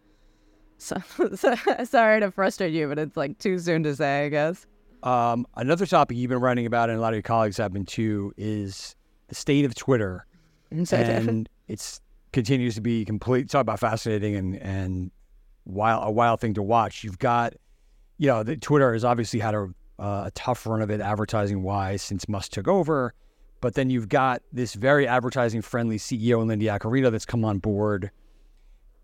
So, 0.79 0.97
sorry 1.85 2.19
to 2.19 2.29
frustrate 2.29 2.73
you, 2.73 2.89
but 2.89 2.99
it's 2.99 3.15
like 3.15 3.37
too 3.37 3.57
soon 3.57 3.83
to 3.83 3.95
say, 3.95 4.25
I 4.25 4.29
guess. 4.29 4.65
Um, 5.03 5.45
another 5.57 5.85
topic 5.85 6.17
you've 6.17 6.29
been 6.29 6.39
writing 6.39 6.65
about, 6.65 6.89
and 6.89 6.97
a 6.97 7.01
lot 7.01 7.09
of 7.09 7.15
your 7.15 7.23
colleagues 7.23 7.57
have 7.57 7.73
been 7.73 7.85
too, 7.85 8.33
is 8.37 8.95
the 9.27 9.35
state 9.35 9.65
of 9.65 9.75
Twitter. 9.75 10.25
and 11.27 11.49
it's 11.67 12.01
continues 12.31 12.75
to 12.75 12.81
be 12.81 13.05
complete. 13.05 13.49
Talk 13.49 13.61
about 13.61 13.79
fascinating 13.79 14.35
and 14.35 14.55
and 14.55 15.11
wild 15.65 16.07
a 16.07 16.11
wild 16.11 16.39
thing 16.39 16.53
to 16.55 16.63
watch. 16.63 17.03
You've 17.03 17.19
got, 17.19 17.53
you 18.17 18.27
know, 18.27 18.43
the, 18.43 18.55
Twitter 18.55 18.93
has 18.93 19.03
obviously 19.03 19.39
had 19.39 19.53
a 19.53 19.69
uh, 19.99 20.23
a 20.25 20.31
tough 20.33 20.65
run 20.65 20.81
of 20.81 20.89
it 20.89 21.01
advertising 21.01 21.63
wise 21.63 22.01
since 22.01 22.27
Musk 22.27 22.53
took 22.53 22.67
over, 22.67 23.13
but 23.61 23.75
then 23.75 23.89
you've 23.89 24.09
got 24.09 24.41
this 24.51 24.73
very 24.73 25.07
advertising 25.07 25.61
friendly 25.61 25.97
CEO 25.97 26.41
in 26.41 26.47
Linda 26.47 26.65
Yaccarino 26.65 27.11
that's 27.11 27.25
come 27.25 27.45
on 27.45 27.59
board. 27.59 28.09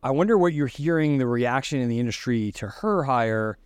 I 0.02 0.12
wonder 0.12 0.38
what 0.38 0.54
you're 0.54 0.68
hearing 0.68 1.18
the 1.18 1.28
reaction 1.28 1.80
in 1.80 1.90
the 1.90 2.00
industry 2.00 2.54
to 2.54 2.68
her 2.68 3.04
hire. 3.04 3.58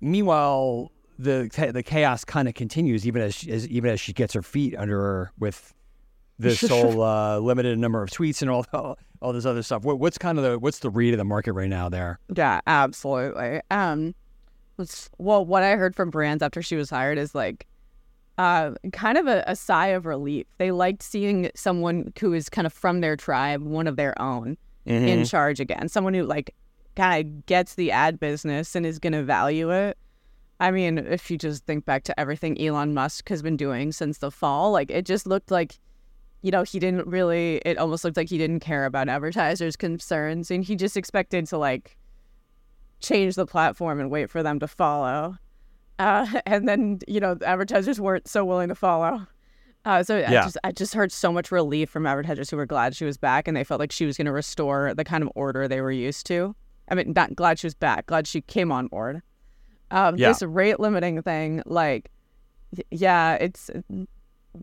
Meanwhile, 0.00 0.92
the 1.18 1.70
the 1.72 1.82
chaos 1.82 2.24
kind 2.24 2.48
of 2.48 2.54
continues 2.54 3.06
even 3.06 3.22
as, 3.22 3.46
as 3.48 3.66
even 3.68 3.90
as 3.90 4.00
she 4.00 4.12
gets 4.12 4.34
her 4.34 4.42
feet 4.42 4.74
under 4.76 4.98
her 4.98 5.32
with 5.38 5.72
this 6.38 6.60
whole 6.68 7.02
uh, 7.02 7.38
limited 7.38 7.78
number 7.78 8.02
of 8.02 8.10
tweets 8.10 8.42
and 8.42 8.50
all 8.50 8.66
all, 8.72 8.98
all 9.22 9.32
this 9.32 9.46
other 9.46 9.62
stuff. 9.62 9.82
What, 9.82 9.98
what's 9.98 10.18
kind 10.18 10.38
of 10.38 10.44
the 10.44 10.58
what's 10.58 10.80
the 10.80 10.90
read 10.90 11.14
of 11.14 11.18
the 11.18 11.24
market 11.24 11.52
right 11.52 11.70
now 11.70 11.88
there? 11.88 12.18
Yeah, 12.34 12.60
absolutely. 12.66 13.60
Um, 13.70 14.14
well, 15.18 15.44
what 15.44 15.62
I 15.62 15.76
heard 15.76 15.96
from 15.96 16.10
brands 16.10 16.42
after 16.42 16.60
she 16.60 16.76
was 16.76 16.90
hired 16.90 17.16
is 17.16 17.34
like, 17.34 17.66
uh, 18.36 18.72
kind 18.92 19.16
of 19.16 19.26
a, 19.26 19.42
a 19.46 19.56
sigh 19.56 19.88
of 19.88 20.04
relief. 20.04 20.46
They 20.58 20.70
liked 20.70 21.02
seeing 21.02 21.50
someone 21.54 22.12
who 22.20 22.34
is 22.34 22.50
kind 22.50 22.66
of 22.66 22.72
from 22.74 23.00
their 23.00 23.16
tribe, 23.16 23.62
one 23.62 23.86
of 23.86 23.96
their 23.96 24.20
own, 24.20 24.58
in 24.84 25.24
charge 25.24 25.60
again. 25.60 25.88
Someone 25.88 26.12
who 26.12 26.24
like 26.24 26.54
kind 26.94 27.26
of 27.26 27.46
gets 27.46 27.74
the 27.74 27.90
ad 27.90 28.20
business 28.20 28.76
and 28.76 28.84
is 28.84 28.98
going 28.98 29.14
to 29.14 29.22
value 29.22 29.70
it. 29.70 29.96
I 30.58 30.70
mean, 30.70 30.98
if 30.98 31.30
you 31.30 31.36
just 31.36 31.64
think 31.66 31.84
back 31.84 32.04
to 32.04 32.18
everything 32.18 32.60
Elon 32.60 32.94
Musk 32.94 33.28
has 33.28 33.42
been 33.42 33.56
doing 33.56 33.92
since 33.92 34.18
the 34.18 34.30
fall, 34.30 34.72
like 34.72 34.90
it 34.90 35.04
just 35.04 35.26
looked 35.26 35.50
like 35.50 35.78
you 36.42 36.52
know, 36.52 36.62
he 36.62 36.78
didn't 36.78 37.06
really, 37.08 37.56
it 37.64 37.76
almost 37.76 38.04
looked 38.04 38.16
like 38.16 38.28
he 38.28 38.38
didn't 38.38 38.60
care 38.60 38.84
about 38.84 39.08
advertisers' 39.08 39.74
concerns 39.74 40.48
and 40.48 40.62
he 40.62 40.76
just 40.76 40.96
expected 40.96 41.44
to 41.46 41.58
like 41.58 41.96
change 43.00 43.34
the 43.34 43.46
platform 43.46 43.98
and 43.98 44.12
wait 44.12 44.30
for 44.30 44.44
them 44.44 44.60
to 44.60 44.68
follow. 44.68 45.36
Uh, 45.98 46.24
and 46.46 46.68
then, 46.68 47.00
you 47.08 47.18
know, 47.18 47.34
the 47.34 47.46
advertisers 47.48 48.00
weren't 48.00 48.28
so 48.28 48.44
willing 48.44 48.68
to 48.68 48.76
follow. 48.76 49.26
Uh, 49.84 50.04
so 50.04 50.18
I 50.18 50.20
Yeah. 50.20 50.44
just 50.44 50.56
I 50.62 50.70
just 50.70 50.94
heard 50.94 51.10
so 51.10 51.32
much 51.32 51.50
relief 51.50 51.90
from 51.90 52.06
advertisers 52.06 52.50
who 52.50 52.56
were 52.56 52.66
glad 52.66 52.94
she 52.94 53.04
was 53.04 53.16
back 53.16 53.48
and 53.48 53.56
they 53.56 53.64
felt 53.64 53.80
like 53.80 53.90
she 53.90 54.06
was 54.06 54.16
going 54.16 54.26
to 54.26 54.32
restore 54.32 54.94
the 54.94 55.04
kind 55.04 55.24
of 55.24 55.30
order 55.34 55.66
they 55.66 55.80
were 55.80 55.90
used 55.90 56.26
to. 56.26 56.54
I 56.88 56.94
mean, 56.94 57.12
not 57.16 57.34
glad 57.34 57.58
she 57.58 57.66
was 57.66 57.74
back, 57.74 58.06
glad 58.06 58.28
she 58.28 58.40
came 58.42 58.70
on 58.70 58.86
board. 58.86 59.22
Um, 59.90 60.16
Yeah. 60.16 60.28
This 60.28 60.42
rate 60.42 60.80
limiting 60.80 61.22
thing, 61.22 61.62
like, 61.66 62.10
yeah, 62.90 63.34
it's 63.34 63.70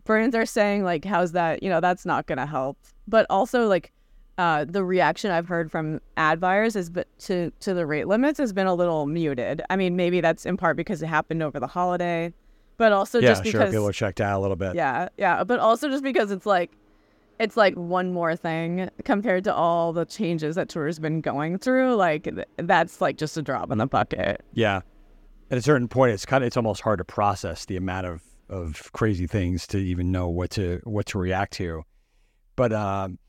brands 0.04 0.34
are 0.34 0.46
saying 0.46 0.82
like 0.82 1.04
how's 1.04 1.32
that 1.32 1.62
you 1.62 1.68
know 1.68 1.80
that's 1.80 2.04
not 2.04 2.26
going 2.26 2.38
to 2.38 2.46
help 2.46 2.76
but 3.06 3.26
also 3.30 3.68
like 3.68 3.92
uh, 4.36 4.64
the 4.64 4.84
reaction 4.84 5.30
I've 5.30 5.46
heard 5.46 5.70
from 5.70 6.00
ad 6.16 6.40
buyers 6.40 6.74
is 6.74 6.90
but 6.90 7.06
to 7.20 7.52
to 7.60 7.72
the 7.74 7.86
rate 7.86 8.08
limits 8.08 8.38
has 8.38 8.52
been 8.52 8.66
a 8.66 8.74
little 8.74 9.06
muted. 9.06 9.62
I 9.70 9.76
mean, 9.76 9.94
maybe 9.94 10.20
that's 10.20 10.44
in 10.44 10.56
part 10.56 10.76
because 10.76 11.02
it 11.02 11.06
happened 11.06 11.42
over 11.42 11.60
the 11.60 11.68
holiday, 11.68 12.32
but 12.76 12.92
also 12.92 13.20
yeah, 13.20 13.28
just 13.28 13.44
sure. 13.44 13.52
because 13.52 13.70
People 13.70 13.88
are 13.88 13.92
checked 13.92 14.20
out 14.20 14.36
a 14.36 14.40
little 14.40 14.56
bit. 14.56 14.74
yeah, 14.74 15.08
yeah, 15.18 15.44
but 15.44 15.60
also 15.60 15.88
just 15.88 16.02
because 16.02 16.32
it's 16.32 16.46
like 16.46 16.72
it's 17.38 17.56
like 17.56 17.74
one 17.74 18.12
more 18.12 18.34
thing 18.34 18.90
compared 19.04 19.44
to 19.44 19.54
all 19.54 19.92
the 19.92 20.04
changes 20.04 20.56
that 20.56 20.68
Twitter's 20.68 20.98
been 20.98 21.20
going 21.20 21.58
through. 21.58 21.94
Like 21.94 22.28
that's 22.56 23.00
like 23.00 23.16
just 23.16 23.36
a 23.36 23.42
drop 23.42 23.70
in 23.70 23.78
the 23.78 23.86
bucket. 23.86 24.44
Yeah. 24.52 24.80
At 25.54 25.58
a 25.58 25.62
certain 25.62 25.86
point, 25.86 26.12
it's 26.12 26.26
kind 26.26 26.42
of 26.42 26.48
it's 26.48 26.56
almost 26.56 26.80
hard 26.80 26.98
to 26.98 27.04
process 27.04 27.64
the 27.64 27.76
amount 27.76 28.08
of 28.08 28.22
of 28.48 28.90
crazy 28.92 29.28
things 29.28 29.68
to 29.68 29.78
even 29.78 30.10
know 30.10 30.28
what 30.28 30.50
to 30.50 30.80
what 30.82 31.06
to 31.06 31.18
react 31.20 31.52
to. 31.52 31.84
But 32.56 32.72
um, 32.72 33.20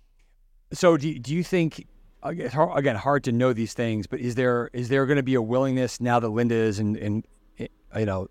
so 0.73 0.97
do 0.97 1.19
do 1.19 1.35
you 1.35 1.43
think? 1.43 1.85
Again, 2.23 2.95
hard 2.95 3.25
to 3.25 3.31
know 3.31 3.53
these 3.53 3.75
things, 3.75 4.07
but 4.07 4.19
is 4.19 4.33
there 4.33 4.71
is 4.73 4.89
there 4.89 5.05
going 5.05 5.17
to 5.17 5.23
be 5.23 5.35
a 5.35 5.41
willingness 5.43 6.01
now 6.01 6.19
that 6.19 6.29
Linda 6.29 6.55
is 6.55 6.79
in, 6.79 6.95
in, 6.95 7.23
in 7.57 7.67
you 7.95 8.05
know 8.07 8.27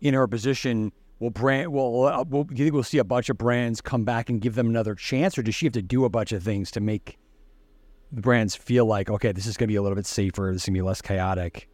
in 0.00 0.14
her 0.14 0.26
position? 0.26 0.90
Will 1.18 1.28
brand 1.28 1.70
will, 1.70 2.06
uh, 2.06 2.24
will 2.26 2.44
do 2.44 2.54
you 2.54 2.64
think 2.64 2.72
we'll 2.72 2.84
see 2.84 2.96
a 2.96 3.04
bunch 3.04 3.28
of 3.28 3.36
brands 3.36 3.82
come 3.82 4.06
back 4.06 4.30
and 4.30 4.40
give 4.40 4.54
them 4.54 4.68
another 4.70 4.94
chance, 4.94 5.36
or 5.36 5.42
does 5.42 5.54
she 5.54 5.66
have 5.66 5.74
to 5.74 5.82
do 5.82 6.06
a 6.06 6.08
bunch 6.08 6.32
of 6.32 6.42
things 6.42 6.70
to 6.70 6.80
make 6.80 7.18
the 8.10 8.22
brands 8.22 8.56
feel 8.56 8.86
like 8.86 9.10
okay, 9.10 9.30
this 9.30 9.44
is 9.44 9.58
going 9.58 9.68
to 9.68 9.72
be 9.72 9.76
a 9.76 9.82
little 9.82 9.96
bit 9.96 10.06
safer, 10.06 10.48
this 10.54 10.62
is 10.62 10.66
going 10.68 10.76
to 10.76 10.78
be 10.78 10.86
less 10.86 11.02
chaotic? 11.02 11.68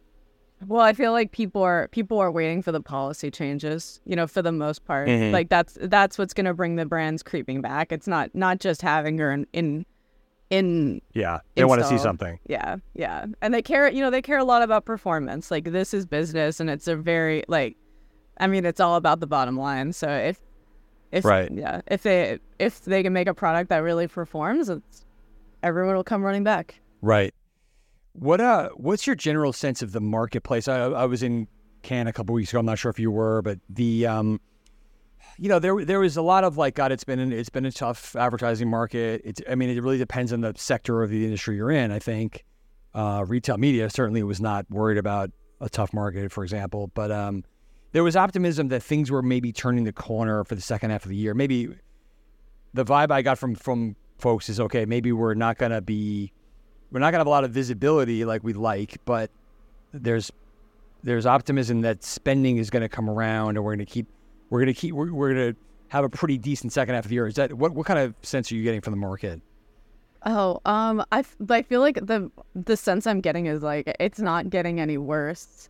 Well, 0.65 0.81
I 0.81 0.93
feel 0.93 1.11
like 1.11 1.31
people 1.31 1.61
are 1.61 1.87
people 1.89 2.17
are 2.19 2.31
waiting 2.31 2.61
for 2.63 2.71
the 2.71 2.81
policy 2.81 3.29
changes. 3.29 4.01
You 4.05 4.15
know, 4.15 4.25
for 4.25 4.41
the 4.41 4.51
most 4.51 4.85
part, 4.85 5.07
Mhm. 5.07 5.31
like 5.31 5.49
that's 5.49 5.77
that's 5.81 6.17
what's 6.17 6.33
going 6.33 6.45
to 6.45 6.53
bring 6.53 6.77
the 6.77 6.85
brands 6.85 7.21
creeping 7.21 7.61
back. 7.61 7.91
It's 7.91 8.07
not 8.07 8.33
not 8.33 8.59
just 8.59 8.81
having 8.81 9.17
her 9.19 9.31
in 9.31 9.45
in, 9.53 9.85
in 10.49 11.01
Yeah, 11.13 11.39
they 11.55 11.63
want 11.65 11.81
to 11.81 11.87
see 11.87 11.97
something. 11.99 12.39
yeah 12.47 12.77
yeah, 12.95 13.25
and 13.41 13.53
they 13.53 13.61
care. 13.61 13.87
You 13.89 14.01
know, 14.01 14.09
they 14.09 14.21
care 14.21 14.39
a 14.39 14.43
lot 14.43 14.63
about 14.63 14.85
performance. 14.85 15.51
Like 15.51 15.65
this 15.65 15.93
is 15.93 16.05
business, 16.07 16.59
and 16.59 16.69
it's 16.71 16.87
a 16.87 16.95
very 16.95 17.43
like, 17.47 17.77
I 18.39 18.47
mean, 18.47 18.65
it's 18.65 18.79
all 18.79 18.95
about 18.95 19.19
the 19.19 19.27
bottom 19.27 19.57
line. 19.57 19.93
So 19.93 20.09
if 20.09 20.39
if 21.11 21.23
Right. 21.23 21.51
yeah, 21.51 21.81
if 21.87 22.01
they 22.01 22.39
if 22.57 22.81
they 22.83 23.03
can 23.03 23.13
make 23.13 23.27
a 23.27 23.33
product 23.35 23.69
that 23.69 23.79
really 23.83 24.07
performs, 24.07 24.69
it's 24.69 25.05
everyone 25.61 25.95
will 25.95 26.03
come 26.03 26.23
running 26.23 26.43
back. 26.43 26.79
Right. 27.01 27.33
What 28.19 28.41
uh 28.41 28.69
what's 28.75 29.05
your 29.05 29.15
general 29.15 29.53
sense 29.53 29.83
of 29.83 29.91
the 29.91 30.01
marketplace? 30.01 30.67
I 30.67 30.77
I 30.79 31.05
was 31.05 31.21
in 31.21 31.47
Cannes 31.83 32.07
a 32.07 32.13
couple 32.13 32.33
weeks 32.33 32.49
ago. 32.49 32.59
I'm 32.59 32.65
not 32.65 32.79
sure 32.79 32.89
if 32.89 32.99
you 32.99 33.11
were, 33.11 33.43
but 33.43 33.59
the 33.69 34.07
um 34.07 34.41
you 35.37 35.49
know, 35.49 35.59
there 35.59 35.85
there 35.85 35.99
was 35.99 36.17
a 36.17 36.23
lot 36.23 36.43
of 36.43 36.57
like 36.57 36.73
God, 36.73 36.91
it's 36.91 37.03
been 37.03 37.19
an, 37.19 37.31
it's 37.31 37.49
been 37.49 37.65
a 37.65 37.71
tough 37.71 38.15
advertising 38.15 38.69
market. 38.69 39.21
It's 39.23 39.41
I 39.47 39.53
mean, 39.53 39.69
it 39.69 39.81
really 39.83 39.99
depends 39.99 40.33
on 40.33 40.41
the 40.41 40.53
sector 40.57 41.03
of 41.03 41.11
the 41.11 41.25
industry 41.25 41.57
you're 41.57 41.69
in. 41.69 41.91
I 41.91 41.99
think 41.99 42.43
uh, 42.95 43.23
retail 43.27 43.59
media 43.59 43.87
certainly 43.91 44.23
was 44.23 44.41
not 44.41 44.65
worried 44.71 44.97
about 44.97 45.29
a 45.61 45.69
tough 45.69 45.93
market, 45.93 46.31
for 46.31 46.43
example, 46.43 46.87
but 46.95 47.11
um, 47.11 47.43
there 47.91 48.03
was 48.03 48.15
optimism 48.15 48.69
that 48.69 48.81
things 48.81 49.11
were 49.11 49.21
maybe 49.21 49.51
turning 49.51 49.83
the 49.83 49.93
corner 49.93 50.43
for 50.43 50.55
the 50.55 50.61
second 50.61 50.89
half 50.89 51.03
of 51.03 51.09
the 51.09 51.15
year. 51.15 51.35
Maybe 51.35 51.69
the 52.73 52.83
vibe 52.83 53.11
I 53.11 53.21
got 53.21 53.37
from 53.37 53.53
from 53.53 53.95
folks 54.17 54.49
is 54.49 54.59
okay. 54.59 54.85
Maybe 54.85 55.11
we're 55.11 55.35
not 55.35 55.59
going 55.59 55.71
to 55.71 55.81
be 55.81 56.33
we're 56.91 56.99
not 56.99 57.11
going 57.11 57.13
to 57.13 57.19
have 57.19 57.27
a 57.27 57.31
lot 57.31 57.43
of 57.43 57.51
visibility 57.51 58.25
like 58.25 58.43
we'd 58.43 58.57
like, 58.57 58.97
but 59.05 59.29
there's 59.93 60.31
there's 61.03 61.25
optimism 61.25 61.81
that 61.81 62.03
spending 62.03 62.57
is 62.57 62.69
going 62.69 62.81
to 62.81 62.89
come 62.89 63.09
around, 63.09 63.57
and 63.57 63.63
we're 63.63 63.75
going 63.75 63.85
to 63.85 63.91
keep 63.91 64.07
we're 64.49 64.59
going 64.59 64.73
to 64.73 64.79
keep 64.79 64.93
we're, 64.93 65.11
we're 65.11 65.33
going 65.33 65.53
to 65.53 65.59
have 65.89 66.03
a 66.03 66.09
pretty 66.09 66.37
decent 66.37 66.73
second 66.73 66.95
half 66.95 67.05
of 67.05 67.09
the 67.09 67.15
year. 67.15 67.27
Is 67.27 67.35
that 67.35 67.53
what 67.53 67.73
what 67.73 67.85
kind 67.85 67.99
of 67.99 68.13
sense 68.21 68.51
are 68.51 68.55
you 68.55 68.63
getting 68.63 68.81
from 68.81 68.91
the 68.91 68.97
market? 68.97 69.41
Oh, 70.25 70.59
um, 70.65 71.05
I, 71.11 71.19
f- 71.19 71.37
I 71.49 71.61
feel 71.61 71.79
like 71.79 71.95
the 72.05 72.31
the 72.55 72.75
sense 72.75 73.07
I'm 73.07 73.21
getting 73.21 73.45
is 73.45 73.61
like 73.61 73.95
it's 73.99 74.19
not 74.19 74.49
getting 74.49 74.79
any 74.79 74.97
worse, 74.97 75.69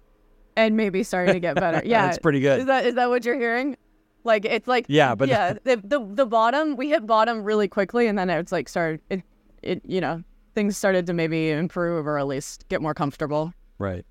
and 0.56 0.78
maybe 0.78 1.04
starting 1.04 1.34
to 1.34 1.40
get 1.40 1.56
better. 1.56 1.82
Yeah, 1.86 2.06
that's 2.06 2.18
pretty 2.18 2.40
good. 2.40 2.62
Is 2.62 2.66
that 2.66 2.86
is 2.86 2.96
that 2.96 3.10
what 3.10 3.26
you're 3.26 3.38
hearing? 3.38 3.78
Like 4.24 4.46
it's 4.46 4.68
like 4.68 4.86
Yeah, 4.88 5.16
but 5.16 5.30
yeah, 5.30 5.54
the, 5.64 5.78
the 5.84 6.00
the 6.00 6.26
bottom 6.26 6.76
we 6.76 6.90
hit 6.90 7.06
bottom 7.06 7.44
really 7.44 7.68
quickly, 7.68 8.08
and 8.08 8.18
then 8.18 8.30
it's 8.30 8.52
like 8.52 8.68
started 8.70 9.02
it 9.10 9.22
it 9.62 9.82
you 9.86 10.02
know 10.02 10.24
things 10.58 10.76
started 10.76 11.06
to 11.06 11.14
maybe 11.14 11.52
improve 11.52 12.08
or 12.08 12.18
at 12.18 12.26
least 12.26 12.68
get 12.68 12.82
more 12.82 12.96
comfortable. 12.96 13.54
right. 13.78 14.04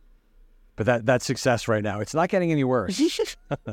But 0.77 0.87
that 0.87 1.07
that's 1.07 1.25
success 1.27 1.67
right 1.67 1.83
now. 1.83 1.99
It's 2.01 2.15
not 2.15 2.29
getting 2.29 2.53
any 2.53 2.63
worse. 2.63 3.01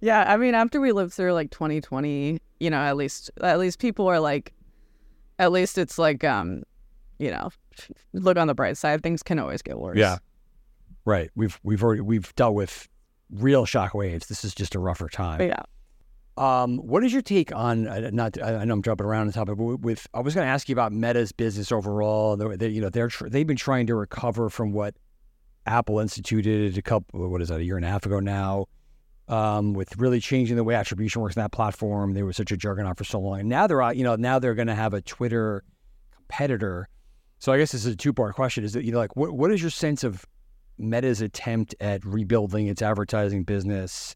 Yeah, 0.00 0.24
I 0.26 0.36
mean, 0.36 0.54
after 0.54 0.80
we 0.80 0.92
lived 0.92 1.14
through 1.14 1.32
like 1.32 1.50
2020, 1.50 2.38
you 2.60 2.70
know, 2.70 2.76
at 2.76 2.96
least 2.96 3.30
at 3.40 3.58
least 3.58 3.78
people 3.78 4.06
are 4.08 4.20
like, 4.20 4.52
at 5.38 5.52
least 5.52 5.78
it's 5.78 5.98
like, 5.98 6.22
um, 6.22 6.64
you 7.18 7.30
know, 7.30 7.50
look 8.12 8.36
on 8.36 8.46
the 8.46 8.54
bright 8.54 8.76
side. 8.76 9.02
Things 9.02 9.22
can 9.22 9.38
always 9.38 9.62
get 9.62 9.78
worse. 9.78 9.96
Yeah. 9.96 10.18
right. 11.04 11.30
We've 11.34 11.58
we've 11.62 11.82
already 11.82 12.02
we've 12.02 12.34
dealt 12.34 12.54
with 12.54 12.88
real 13.30 13.64
shock 13.64 13.94
waves. 13.94 14.26
This 14.26 14.44
is 14.44 14.54
just 14.54 14.74
a 14.74 14.78
rougher 14.78 15.08
time. 15.08 15.40
Yeah. 15.40 15.62
Um, 16.36 16.76
what 16.78 17.02
is 17.02 17.12
your 17.12 17.22
take 17.22 17.54
on? 17.54 17.86
uh, 17.88 18.10
Not, 18.12 18.40
I 18.42 18.64
know 18.64 18.74
I'm 18.74 18.82
jumping 18.82 19.06
around 19.06 19.22
on 19.22 19.26
the 19.28 19.32
topic, 19.32 19.56
but 19.56 19.64
with 19.80 20.06
I 20.12 20.20
was 20.20 20.34
going 20.34 20.46
to 20.46 20.50
ask 20.50 20.68
you 20.68 20.74
about 20.74 20.92
Meta's 20.92 21.32
business 21.32 21.72
overall. 21.72 22.36
They, 22.36 22.56
they, 22.56 22.68
you 22.68 22.80
know, 22.80 22.90
they're 22.90 23.10
they've 23.26 23.46
been 23.46 23.56
trying 23.56 23.86
to 23.86 23.94
recover 23.94 24.50
from 24.50 24.72
what 24.72 24.94
Apple 25.66 25.98
instituted 25.98 26.76
a 26.76 26.82
couple, 26.82 27.28
what 27.30 27.40
is 27.40 27.48
that, 27.48 27.60
a 27.60 27.64
year 27.64 27.76
and 27.76 27.84
a 27.84 27.88
half 27.88 28.04
ago 28.04 28.20
now, 28.20 28.66
um, 29.28 29.72
with 29.72 29.96
really 29.96 30.20
changing 30.20 30.56
the 30.56 30.64
way 30.64 30.74
attribution 30.74 31.22
works 31.22 31.36
in 31.36 31.42
that 31.42 31.52
platform. 31.52 32.12
They 32.12 32.22
were 32.22 32.34
such 32.34 32.52
a 32.52 32.56
juggernaut 32.56 32.98
for 32.98 33.04
so 33.04 33.18
long, 33.18 33.40
and 33.40 33.48
now 33.48 33.66
they're 33.66 33.82
out. 33.82 33.96
You 33.96 34.04
know, 34.04 34.16
now 34.16 34.38
they're 34.38 34.54
going 34.54 34.68
to 34.68 34.74
have 34.74 34.92
a 34.92 35.00
Twitter 35.00 35.64
competitor. 36.14 36.88
So 37.38 37.52
I 37.52 37.58
guess 37.58 37.72
this 37.72 37.86
is 37.86 37.94
a 37.94 37.96
two 37.96 38.12
part 38.12 38.34
question: 38.34 38.62
Is 38.62 38.74
that 38.74 38.84
you 38.84 38.92
know, 38.92 38.98
like, 38.98 39.16
what 39.16 39.32
what 39.32 39.50
is 39.50 39.62
your 39.62 39.70
sense 39.70 40.04
of 40.04 40.26
Meta's 40.76 41.22
attempt 41.22 41.74
at 41.80 42.04
rebuilding 42.04 42.66
its 42.66 42.82
advertising 42.82 43.44
business? 43.44 44.14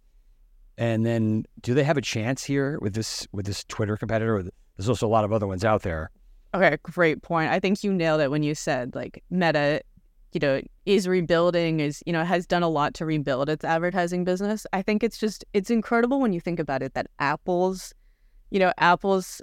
And 0.81 1.05
then, 1.05 1.45
do 1.61 1.75
they 1.75 1.85
have 1.85 1.99
a 1.99 2.01
chance 2.01 2.43
here 2.43 2.79
with 2.81 2.95
this 2.95 3.29
with 3.33 3.45
this 3.45 3.65
Twitter 3.65 3.99
competitor? 3.99 4.43
There's 4.77 4.89
also 4.89 5.07
a 5.07 5.13
lot 5.13 5.25
of 5.25 5.33
other 5.33 5.47
ones 5.47 5.63
out 5.63 5.83
there. 5.83 6.11
Okay, 6.55 6.79
great 6.83 7.21
point. 7.23 7.51
I 7.53 7.61
think 7.61 7.85
you 7.85 7.93
nailed 7.93 8.23
it 8.23 8.31
when 8.31 8.43
you 8.43 8.55
said 8.55 8.95
like 8.95 9.23
Meta, 9.29 9.83
you 10.33 10.41
know, 10.41 10.63
is 10.87 11.07
rebuilding, 11.07 11.81
is 11.81 12.03
you 12.07 12.15
know, 12.15 12.25
has 12.25 12.47
done 12.47 12.63
a 12.63 12.69
lot 12.69 12.95
to 12.95 13.05
rebuild 13.05 13.51
its 13.51 13.63
advertising 13.63 14.25
business. 14.25 14.67
I 14.73 14.81
think 14.81 15.05
it's 15.05 15.19
just 15.19 15.45
it's 15.53 15.69
incredible 15.69 16.19
when 16.19 16.33
you 16.33 16.41
think 16.41 16.59
about 16.59 16.83
it 16.83 16.95
that 16.95 17.09
Apple's, 17.19 17.93
you 18.51 18.59
know, 18.59 18.73
Apple's 18.79 19.43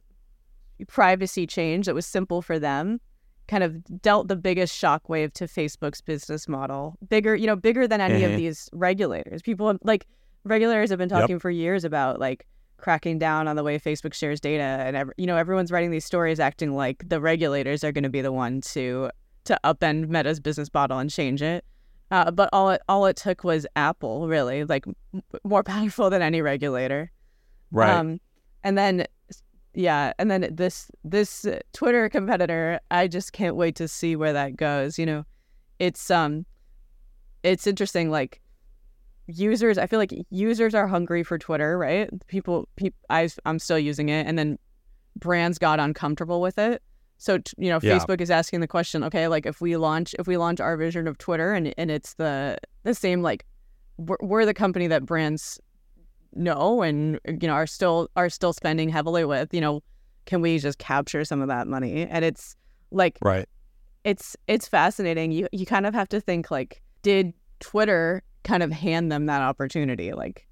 privacy 0.87 1.45
change 1.45 1.85
that 1.85 1.93
was 1.93 2.07
simple 2.07 2.41
for 2.41 2.57
them 2.57 2.99
kind 3.47 3.63
of 3.63 4.01
dealt 4.01 4.27
the 4.27 4.35
biggest 4.35 4.75
shockwave 4.79 5.33
to 5.33 5.45
Facebook's 5.45 6.01
business 6.01 6.47
model. 6.47 6.97
Bigger, 7.07 7.35
you 7.35 7.45
know, 7.47 7.55
bigger 7.55 7.87
than 7.87 8.01
any 8.01 8.21
Mhm. 8.21 8.31
of 8.31 8.37
these 8.37 8.69
regulators. 8.73 9.41
People 9.41 9.77
like 9.83 10.05
regulators 10.47 10.89
have 10.89 10.99
been 10.99 11.09
Yep. 11.09 11.19
talking 11.21 11.39
for 11.39 11.49
years 11.49 11.83
about 11.83 12.19
like 12.19 12.45
cracking 12.77 13.17
down 13.17 13.47
on 13.47 13.55
the 13.55 13.63
way 13.63 13.79
Facebook 13.79 14.13
shares 14.13 14.39
data, 14.39 14.61
and 14.63 14.95
ev- 14.95 15.11
you 15.17 15.25
know, 15.25 15.37
everyone's 15.37 15.71
writing 15.71 15.91
these 15.91 16.05
stories 16.05 16.39
acting 16.39 16.75
like 16.75 17.07
the 17.07 17.19
regulators 17.19 17.83
are 17.83 17.91
going 17.91 18.03
to 18.03 18.09
be 18.09 18.21
the 18.21 18.31
one 18.31 18.61
to 18.61 19.09
to 19.45 19.59
upend 19.63 20.09
Meta's 20.09 20.39
business 20.39 20.69
model 20.73 20.97
and 20.99 21.09
change 21.09 21.41
it. 21.41 21.63
Uh, 22.11 22.31
but 22.31 22.49
all 22.53 22.69
it 22.69 22.81
all 22.87 23.05
it 23.05 23.15
took 23.17 23.43
was 23.43 23.65
Apple, 23.75 24.27
really, 24.27 24.63
like 24.63 24.85
m- 24.87 25.21
more 25.43 25.63
powerful 25.75 26.09
than 26.09 26.21
any 26.21 26.41
regulator. 26.41 27.11
Um, 27.99 28.21
and 28.63 28.77
then, 28.77 29.05
yeah, 29.73 30.13
and 30.19 30.31
then 30.31 30.47
this 30.51 30.89
this 31.03 31.45
Twitter 31.73 32.07
competitor, 32.09 32.79
I 32.91 33.07
just 33.07 33.33
can't 33.33 33.55
wait 33.55 33.75
to 33.75 33.87
see 33.87 34.15
where 34.15 34.33
that 34.33 34.55
goes. 34.55 34.97
You 34.97 35.05
know, 35.05 35.25
it's 35.79 36.09
um, 36.11 36.45
it's 37.43 37.67
interesting. 37.67 38.09
Like 38.09 38.41
users, 39.27 39.77
I 39.77 39.87
feel 39.87 39.99
like 39.99 40.13
users 40.29 40.73
are 40.73 40.87
hungry 40.87 41.23
for 41.23 41.37
Twitter, 41.37 41.77
right? 41.77 42.09
People, 42.27 42.67
peop 42.75 42.95
I 43.09 43.29
I'm 43.45 43.59
still 43.59 43.79
using 43.79 44.09
it, 44.09 44.25
and 44.25 44.37
then 44.37 44.57
brands 45.15 45.57
got 45.57 45.79
uncomfortable 45.79 46.41
with 46.41 46.57
it. 46.57 46.81
So 47.17 47.39
t- 47.39 47.53
you 47.57 47.69
know, 47.69 47.79
Yeah. 47.81 47.97
Facebook 47.97 48.21
is 48.21 48.29
asking 48.29 48.59
the 48.59 48.67
question, 48.67 49.03
okay, 49.03 49.27
like 49.27 49.45
if 49.45 49.61
we 49.61 49.75
launch 49.77 50.15
if 50.19 50.27
we 50.27 50.37
launch 50.37 50.59
our 50.59 50.77
version 50.77 51.07
of 51.07 51.17
Twitter, 51.17 51.53
and 51.53 51.73
and 51.77 51.91
it's 51.91 52.13
the 52.15 52.57
the 52.83 52.93
same 52.93 53.21
like 53.21 53.45
we're, 53.97 54.17
we're 54.21 54.45
the 54.45 54.53
company 54.53 54.87
that 54.87 55.05
brands 55.05 55.59
know 56.33 56.81
and 56.81 57.19
you 57.25 57.47
know 57.47 57.53
are 57.53 57.65
still 57.67 58.09
are 58.15 58.29
still 58.29 58.53
spending 58.53 58.89
heavily 58.89 59.25
with 59.25 59.53
you 59.53 59.61
know 59.61 59.81
can 60.25 60.41
we 60.41 60.59
just 60.59 60.77
capture 60.77 61.25
some 61.25 61.41
of 61.41 61.47
that 61.47 61.67
money 61.67 62.05
and 62.05 62.23
it's 62.23 62.55
like 62.91 63.17
right. 63.23 63.47
it's 64.03 64.35
it's 64.45 64.67
fascinating 64.67 65.31
you 65.31 65.47
you 65.51 65.65
kind 65.65 65.87
of 65.87 65.95
have 65.95 66.07
to 66.07 66.21
think 66.21 66.51
like 66.51 66.81
did 67.01 67.33
twitter 67.59 68.21
kind 68.47 68.63
of 68.63 68.71
hand 68.71 69.11
them 69.11 69.25
that 69.27 69.41
opportunity 69.41 70.13
like 70.13 70.47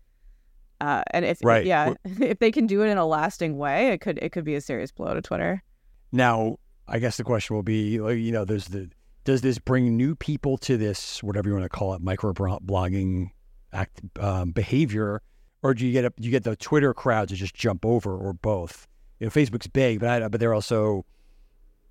uh 0.82 1.04
and 1.12 1.24
if 1.26 1.40
Right. 1.44 1.66
yeah 1.66 1.94
if 2.06 2.40
they 2.40 2.52
can 2.52 2.68
do 2.68 2.82
it 2.84 2.88
in 2.90 2.98
a 2.98 3.06
lasting 3.06 3.58
way 3.58 3.94
it 3.94 4.02
could 4.02 4.20
it 4.22 4.32
could 4.32 4.44
be 4.44 4.56
a 4.56 4.62
serious 4.62 4.92
blow 4.92 5.14
to 5.14 5.22
twitter 5.22 5.64
Now, 6.12 6.58
I 6.88 7.00
guess 7.00 7.18
the 7.18 7.24
question 7.24 7.56
will 7.56 7.64
be, 7.64 8.00
like, 8.00 8.18
you 8.18 8.32
know, 8.32 8.46
there's 8.46 8.68
the 8.68 8.90
does 9.24 9.42
this 9.42 9.58
bring 9.58 9.98
new 9.98 10.14
people 10.16 10.58
to 10.60 10.78
this 10.78 11.24
whatever 11.24 11.50
you 11.50 11.56
want 11.56 11.66
to 11.66 11.70
call 11.70 11.94
it 11.96 12.02
micro 12.02 12.32
blogging 12.32 13.32
act 13.74 14.02
um, 14.20 14.52
behavior, 14.52 15.22
or 15.64 15.74
do 15.74 15.86
you 15.86 15.92
get 15.92 16.06
a, 16.06 16.10
do 16.12 16.24
you 16.24 16.32
get 16.32 16.44
the 16.44 16.56
Twitter 16.56 16.94
crowd 16.94 17.30
to 17.30 17.36
just 17.36 17.56
jump 17.56 17.86
over, 17.86 18.16
or 18.16 18.34
both? 18.34 18.88
You 19.20 19.26
know, 19.26 19.32
Facebook's 19.32 19.68
big, 19.68 20.00
but 20.00 20.24
I, 20.24 20.28
but 20.28 20.40
they're 20.40 20.54
also, 20.54 21.06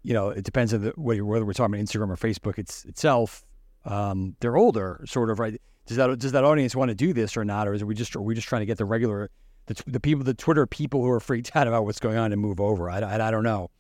you 0.03 0.14
know, 0.14 0.29
it 0.29 0.45
depends 0.45 0.73
on 0.73 0.83
the, 0.83 0.90
whether 0.97 1.25
whether 1.25 1.45
we're 1.45 1.55
talking 1.55 1.75
about 1.75 1.85
Instagram 1.85 2.11
or 2.11 2.17
Facebook. 2.17 2.57
It's 2.59 2.85
itself. 2.85 3.45
Um, 3.85 4.37
they're 4.40 4.57
older, 4.57 5.03
sort 5.05 5.29
of, 5.29 5.38
right? 5.40 5.61
Does 5.87 5.97
that 5.99 6.18
does 6.18 6.33
that 6.33 6.44
audience 6.44 6.75
want 6.75 6.88
to 6.90 6.94
do 6.94 7.12
this 7.12 7.37
or 7.37 7.44
not, 7.44 7.68
or 7.68 7.75
is 7.75 7.83
it 7.83 7.85
we 7.85 7.94
just 7.94 8.14
are 8.16 8.23
we 8.23 8.35
just 8.35 8.49
trying 8.49 8.61
to 8.62 8.66
get 8.66 8.79
the 8.79 8.85
regular 8.85 9.31
the, 9.66 9.83
the 9.87 10.01
people 10.01 10.25
the 10.25 10.35
Twitter 10.35 10.66
people 10.66 11.03
who 11.03 11.11
are 11.11 11.20
freaked 11.20 11.55
out 11.57 11.66
about 11.68 11.85
what's 11.85 12.01
going 12.01 12.16
on 12.16 12.33
and 12.33 12.40
move 12.40 12.61
over? 12.61 12.88
I, 12.90 13.01
I, 13.01 13.29
I 13.29 13.31
don't 13.31 13.44
know. 13.44 13.70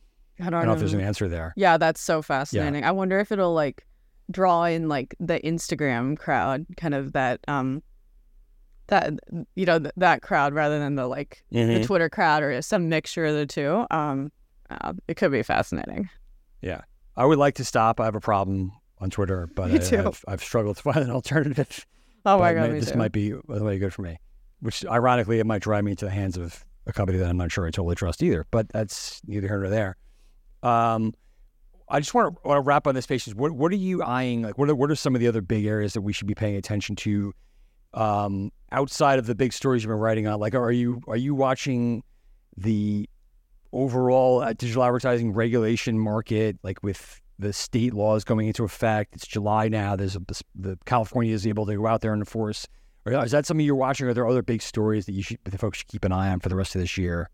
i 0.40 0.44
don't, 0.44 0.54
I 0.54 0.58
don't 0.60 0.66
know 0.68 0.72
if 0.74 0.78
there's 0.80 0.92
an 0.94 1.00
answer 1.00 1.28
there. 1.28 1.52
yeah 1.56 1.76
that's 1.78 2.00
so 2.00 2.20
fascinating 2.22 2.84
i 2.84 2.90
wonder 2.90 3.18
if 3.20 3.30
it'll 3.32 3.54
like 3.54 3.86
draw 4.30 4.64
in 4.64 4.88
like 4.88 5.14
the 5.20 5.38
instagram 5.40 6.18
crowd 6.18 6.66
kind 6.76 6.94
of 6.94 7.12
that 7.12 7.40
um 7.46 7.82
that 8.88 9.12
you 9.54 9.64
know 9.64 9.78
th- 9.78 9.92
that 9.96 10.20
crowd 10.22 10.52
rather 10.54 10.78
than 10.78 10.94
the 10.96 11.06
like 11.06 11.42
Mm-hmm. 11.52 11.74
the 11.80 11.86
Twitter 11.86 12.08
crowd 12.10 12.42
or 12.42 12.60
some 12.62 12.88
mixture 12.88 13.24
of 13.24 13.34
the 13.34 13.46
two. 13.46 13.86
Um, 13.90 14.30
uh, 14.70 14.92
it 15.08 15.16
could 15.16 15.30
be 15.32 15.42
fascinating. 15.42 16.08
Yeah, 16.60 16.80
I 17.16 17.24
would 17.24 17.38
like 17.38 17.54
to 17.56 17.64
stop. 17.64 18.00
I 18.00 18.04
have 18.06 18.14
a 18.14 18.20
problem 18.20 18.72
on 19.04 19.10
Twitter, 19.10 19.48
but 19.54 19.70
I, 19.70 19.78
too. 19.78 19.98
I've, 19.98 20.24
I've 20.26 20.42
struggled 20.42 20.76
to 20.78 20.82
find 20.82 20.98
an 20.98 21.10
alternative. 21.10 21.86
Oh 22.26 22.38
my 22.38 22.54
god, 22.54 22.70
may- 22.70 22.80
this 22.80 22.90
too. 22.90 22.98
might 22.98 23.12
be 23.12 23.34
way 23.46 23.78
good 23.78 23.92
for 23.92 24.02
me. 24.02 24.18
Which, 24.60 24.84
ironically, 24.86 25.38
it 25.38 25.46
might 25.46 25.60
drive 25.60 25.84
me 25.84 25.90
into 25.90 26.06
the 26.06 26.10
hands 26.10 26.38
of 26.38 26.64
a 26.86 26.92
company 26.92 27.18
that 27.18 27.28
I'm 27.28 27.36
not 27.36 27.52
sure 27.52 27.66
I 27.66 27.70
totally 27.70 27.96
trust 27.96 28.22
either. 28.22 28.46
But 28.50 28.68
that's 28.70 29.20
neither 29.26 29.46
here 29.46 29.60
nor 29.60 29.68
there. 29.68 29.96
Um, 30.62 31.12
I 31.86 32.00
just 32.00 32.14
want 32.14 32.34
to, 32.34 32.48
want 32.48 32.56
to 32.56 32.62
wrap 32.62 32.86
on 32.86 32.94
this 32.94 33.06
page. 33.06 33.28
Is 33.28 33.34
what 33.34 33.52
what 33.52 33.70
are 33.72 33.76
you 33.76 34.02
eyeing? 34.02 34.42
Like, 34.42 34.56
what 34.56 34.70
are, 34.70 34.74
what 34.74 34.90
are 34.90 34.96
some 34.96 35.14
of 35.14 35.20
the 35.20 35.28
other 35.28 35.42
big 35.42 35.66
areas 35.66 35.92
that 35.92 36.00
we 36.00 36.14
should 36.14 36.26
be 36.26 36.34
paying 36.34 36.56
attention 36.56 36.96
to 36.96 37.34
um, 37.92 38.50
outside 38.72 39.18
of 39.18 39.26
the 39.26 39.34
big 39.34 39.52
stories 39.52 39.82
you've 39.82 39.90
been 39.90 39.98
writing 39.98 40.26
on? 40.26 40.40
Like, 40.40 40.54
are 40.54 40.72
you 40.72 41.02
are 41.06 41.16
you 41.16 41.34
watching 41.34 42.02
the 42.56 43.08
overall 43.70 44.40
uh, 44.40 44.54
digital 44.54 44.82
advertising 44.82 45.32
regulation 45.32 45.98
market, 45.98 46.56
like 46.62 46.82
with 46.82 47.20
the 47.38 47.52
state 47.52 47.94
laws 47.94 48.24
going 48.24 48.46
into 48.46 48.64
effect? 48.64 49.14
It's 49.14 49.26
July 49.26 49.68
now. 49.68 49.96
There's 49.96 50.16
a, 50.16 50.22
the 50.54 50.78
California 50.84 51.34
is 51.34 51.46
able 51.46 51.66
to 51.66 51.76
go 51.76 51.86
out 51.86 52.00
there 52.00 52.12
and 52.12 52.20
enforce. 52.20 52.66
Or 53.06 53.24
is 53.24 53.32
that 53.32 53.44
something 53.44 53.66
you're 53.66 53.74
watching? 53.74 54.06
Are 54.06 54.14
there 54.14 54.26
other 54.26 54.42
big 54.42 54.62
stories 54.62 55.06
that 55.06 55.12
you 55.12 55.22
should, 55.22 55.38
that 55.44 55.58
folks 55.58 55.78
should 55.78 55.88
keep 55.88 56.04
an 56.04 56.12
eye 56.12 56.30
on 56.30 56.40
for 56.40 56.48
the 56.48 56.56
rest 56.56 56.74
of 56.74 56.80
this 56.80 56.96
year? 56.96 57.28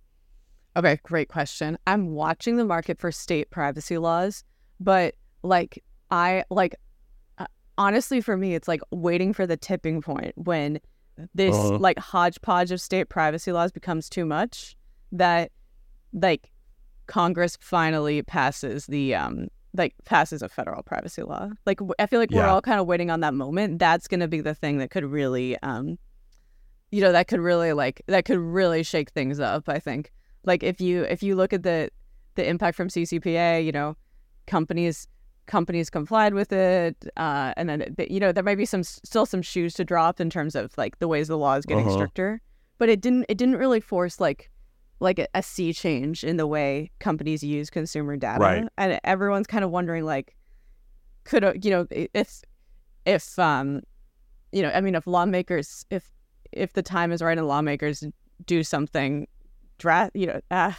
Okay, 0.77 0.99
great 1.03 1.29
question. 1.29 1.79
I'm 1.87 2.11
watching 2.11 2.57
the 2.57 2.65
market 2.65 2.99
for 2.99 3.13
state 3.13 3.51
privacy 3.51 3.99
laws, 3.99 4.43
but 4.81 5.15
like 5.43 5.83
I 6.11 6.45
like 6.51 6.75
uh, 7.39 7.47
honestly 7.79 8.21
for 8.21 8.37
me 8.37 8.55
it's 8.55 8.69
like 8.69 8.81
waiting 8.91 9.33
for 9.33 9.47
the 9.47 9.57
tipping 9.57 10.01
point 10.03 10.33
when 10.37 10.81
this 11.35 11.55
Uh-huh. 11.55 11.79
like 11.79 11.99
hodgepodge 11.99 12.71
of 12.73 12.81
state 12.81 13.09
privacy 13.09 13.53
laws 13.53 13.73
becomes 13.73 14.09
too 14.09 14.25
much 14.25 14.77
that 15.13 15.51
like 16.13 16.51
Congress 17.07 17.57
finally 17.61 18.23
passes 18.23 18.87
the 18.87 19.15
um 19.15 19.49
like 19.75 19.95
passes 20.05 20.43
a 20.43 20.49
federal 20.49 20.83
privacy 20.83 21.23
law. 21.23 21.49
Like 21.67 21.79
I 21.99 22.07
feel 22.07 22.19
like 22.21 22.31
we're 22.31 22.47
all 22.47 22.61
kind 22.63 22.81
of 22.81 22.87
waiting 22.87 23.11
on 23.11 23.21
that 23.21 23.35
moment. 23.35 23.79
That's 23.79 24.09
going 24.09 24.21
to 24.21 24.29
be 24.29 24.41
the 24.41 24.55
thing 24.55 24.79
that 24.79 24.91
could 24.91 25.05
really 25.05 25.57
um 25.63 25.99
you 26.91 27.01
know 27.01 27.13
that 27.13 27.29
could 27.29 27.41
really 27.41 27.73
like 27.73 28.03
that 28.09 28.25
could 28.25 28.39
really 28.39 28.83
shake 28.83 29.11
things 29.11 29.39
up, 29.39 29.69
I 29.69 29.79
think 29.79 30.11
like 30.45 30.63
if 30.65 30.81
you 30.81 31.03
if 31.05 31.23
you 31.23 31.37
look 31.37 31.53
at 31.53 31.63
the 31.63 31.91
the 32.35 32.49
impact 32.49 32.77
from 32.77 32.89
CCPA, 32.89 33.65
you 33.65 33.71
know, 33.73 33.97
companies 34.47 35.07
companies 35.47 35.91
complied 35.91 36.33
with 36.35 36.53
it, 36.53 36.97
uh, 37.17 37.53
and 37.57 37.69
then 37.69 37.81
it- 37.83 38.11
you 38.11 38.21
know 38.21 38.33
there 38.33 38.43
might 38.45 38.57
be 38.59 38.65
some 38.65 38.83
still 38.83 39.27
some 39.27 39.43
shoes 39.43 39.75
to 39.75 39.85
drop 39.85 40.21
in 40.21 40.31
terms 40.31 40.55
of 40.55 40.77
like 40.77 40.99
the 40.99 41.09
ways 41.09 41.29
the 41.29 41.39
law 41.39 41.55
is 41.55 41.65
getting 41.67 41.87
Uh-huh. 41.87 41.95
stricter, 41.95 42.41
but 42.79 42.89
it 42.89 43.01
didn't 43.01 43.27
it 43.29 43.39
didn't 43.39 43.57
really 43.57 43.81
force 43.81 44.19
like 44.21 44.51
like 45.01 45.19
a, 45.19 45.27
a 45.35 45.43
sea 45.43 45.73
change 45.73 46.23
in 46.25 46.37
the 46.37 46.47
way 46.47 46.91
companies 47.01 47.43
use 47.43 47.71
consumer 47.71 48.17
data, 48.17 48.41
Right. 48.41 48.69
and 48.79 49.01
everyone's 49.05 49.47
kind 49.47 49.65
of 49.65 49.71
wondering 49.71 50.05
like 50.05 50.37
could 51.25 51.65
you 51.65 51.71
know 51.71 51.87
if 51.91 52.43
if 53.05 53.39
um 53.39 53.83
you 54.53 54.63
know 54.63 54.71
I 54.71 54.81
mean 54.81 54.95
if 54.95 55.07
lawmakers 55.07 55.85
if 55.91 56.11
if 56.53 56.73
the 56.73 56.83
time 56.83 57.13
is 57.13 57.23
right 57.23 57.37
and 57.37 57.47
lawmakers 57.47 58.03
do 58.47 58.63
something 58.65 59.27
dra- 59.79 60.11
you 60.15 60.27
know 60.27 60.41
uh, 60.51 60.73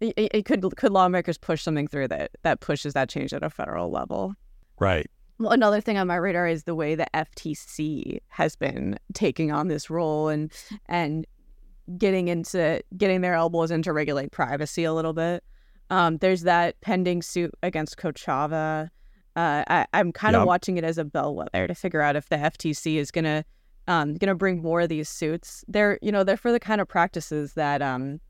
it, 0.00 0.14
it 0.16 0.44
could 0.44 0.64
could 0.76 0.92
lawmakers 0.92 1.36
push 1.38 1.62
something 1.62 1.86
through 1.88 2.08
that 2.08 2.30
that 2.42 2.60
pushes 2.60 2.94
that 2.94 3.08
change 3.08 3.32
at 3.34 3.42
a 3.42 3.50
federal 3.50 3.90
level 3.90 4.34
Right. 4.78 5.06
well, 5.38 5.50
another 5.52 5.80
thing 5.80 5.96
on 5.98 6.06
my 6.06 6.16
radar 6.16 6.46
is 6.46 6.64
the 6.64 6.74
way 6.74 6.94
the 6.94 7.06
FTC 7.14 8.18
has 8.28 8.56
been 8.56 8.98
taking 9.14 9.50
on 9.52 9.68
this 9.68 9.88
role 9.90 10.28
and 10.28 10.52
and 10.86 11.26
getting 11.98 12.28
into 12.28 12.82
getting 12.96 13.20
their 13.20 13.34
elbows 13.34 13.70
in 13.70 13.82
to 13.82 13.92
regulate 13.92 14.32
privacy 14.32 14.84
a 14.84 14.92
little 14.92 15.12
bit. 15.12 15.44
Um, 15.90 16.16
there's 16.18 16.42
that 16.42 16.80
pending 16.80 17.22
suit 17.22 17.52
against 17.62 17.96
Kochava. 17.96 18.88
Uh, 19.36 19.62
I, 19.68 19.86
I'm 19.92 20.12
kind 20.12 20.34
of 20.34 20.40
Yep. 20.40 20.46
watching 20.46 20.76
it 20.78 20.84
as 20.84 20.98
a 20.98 21.04
bellwether 21.04 21.66
to 21.68 21.74
figure 21.74 22.00
out 22.00 22.16
if 22.16 22.28
the 22.28 22.36
FTC 22.36 22.96
is 22.96 23.10
gonna 23.10 23.44
um, 23.86 24.14
gonna 24.16 24.34
bring 24.34 24.62
more 24.62 24.80
of 24.80 24.88
these 24.88 25.08
suits. 25.08 25.64
They're 25.68 25.98
you 26.02 26.10
know 26.10 26.24
they're 26.24 26.36
for 26.36 26.50
the 26.50 26.58
kind 26.60 26.80
of 26.80 26.88
practices 26.88 27.52
that 27.54 27.82
um, 27.82 28.20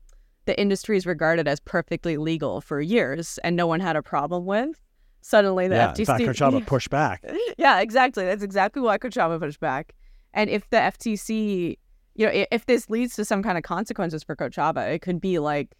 the 0.45 0.59
industry 0.59 0.97
is 0.97 1.05
regarded 1.05 1.47
as 1.47 1.59
perfectly 1.61 2.17
legal 2.17 2.61
for 2.61 2.79
years, 2.79 3.39
and 3.43 3.55
no 3.55 3.65
one 3.67 3.79
had 3.79 3.95
a 3.95 4.03
problem 4.03 4.45
with. 4.45 4.79
Suddenly, 5.21 5.67
the 5.67 5.75
yeah. 5.75 5.91
FTC 5.93 5.99
In 5.99 6.05
fact, 6.05 6.23
Kochava 6.23 6.65
pushed 6.67 6.89
back. 6.89 7.23
yeah, 7.57 7.79
exactly. 7.79 8.23
That's 8.23 8.43
exactly 8.43 8.81
why 8.83 8.97
Kochava 8.99 9.39
pushed 9.39 9.59
back. 9.59 9.93
And 10.33 10.49
if 10.49 10.69
the 10.69 10.77
FTC, 10.77 11.77
you 12.17 12.25
know, 12.25 12.45
if 12.51 12.65
this 12.65 12.89
leads 12.89 13.15
to 13.15 13.23
some 13.23 13.41
kind 13.43 13.57
of 13.57 13.63
consequences 13.63 14.23
for 14.23 14.35
Kochava, 14.35 14.91
it 14.93 15.01
could 15.01 15.21
be 15.21 15.39
like, 15.39 15.75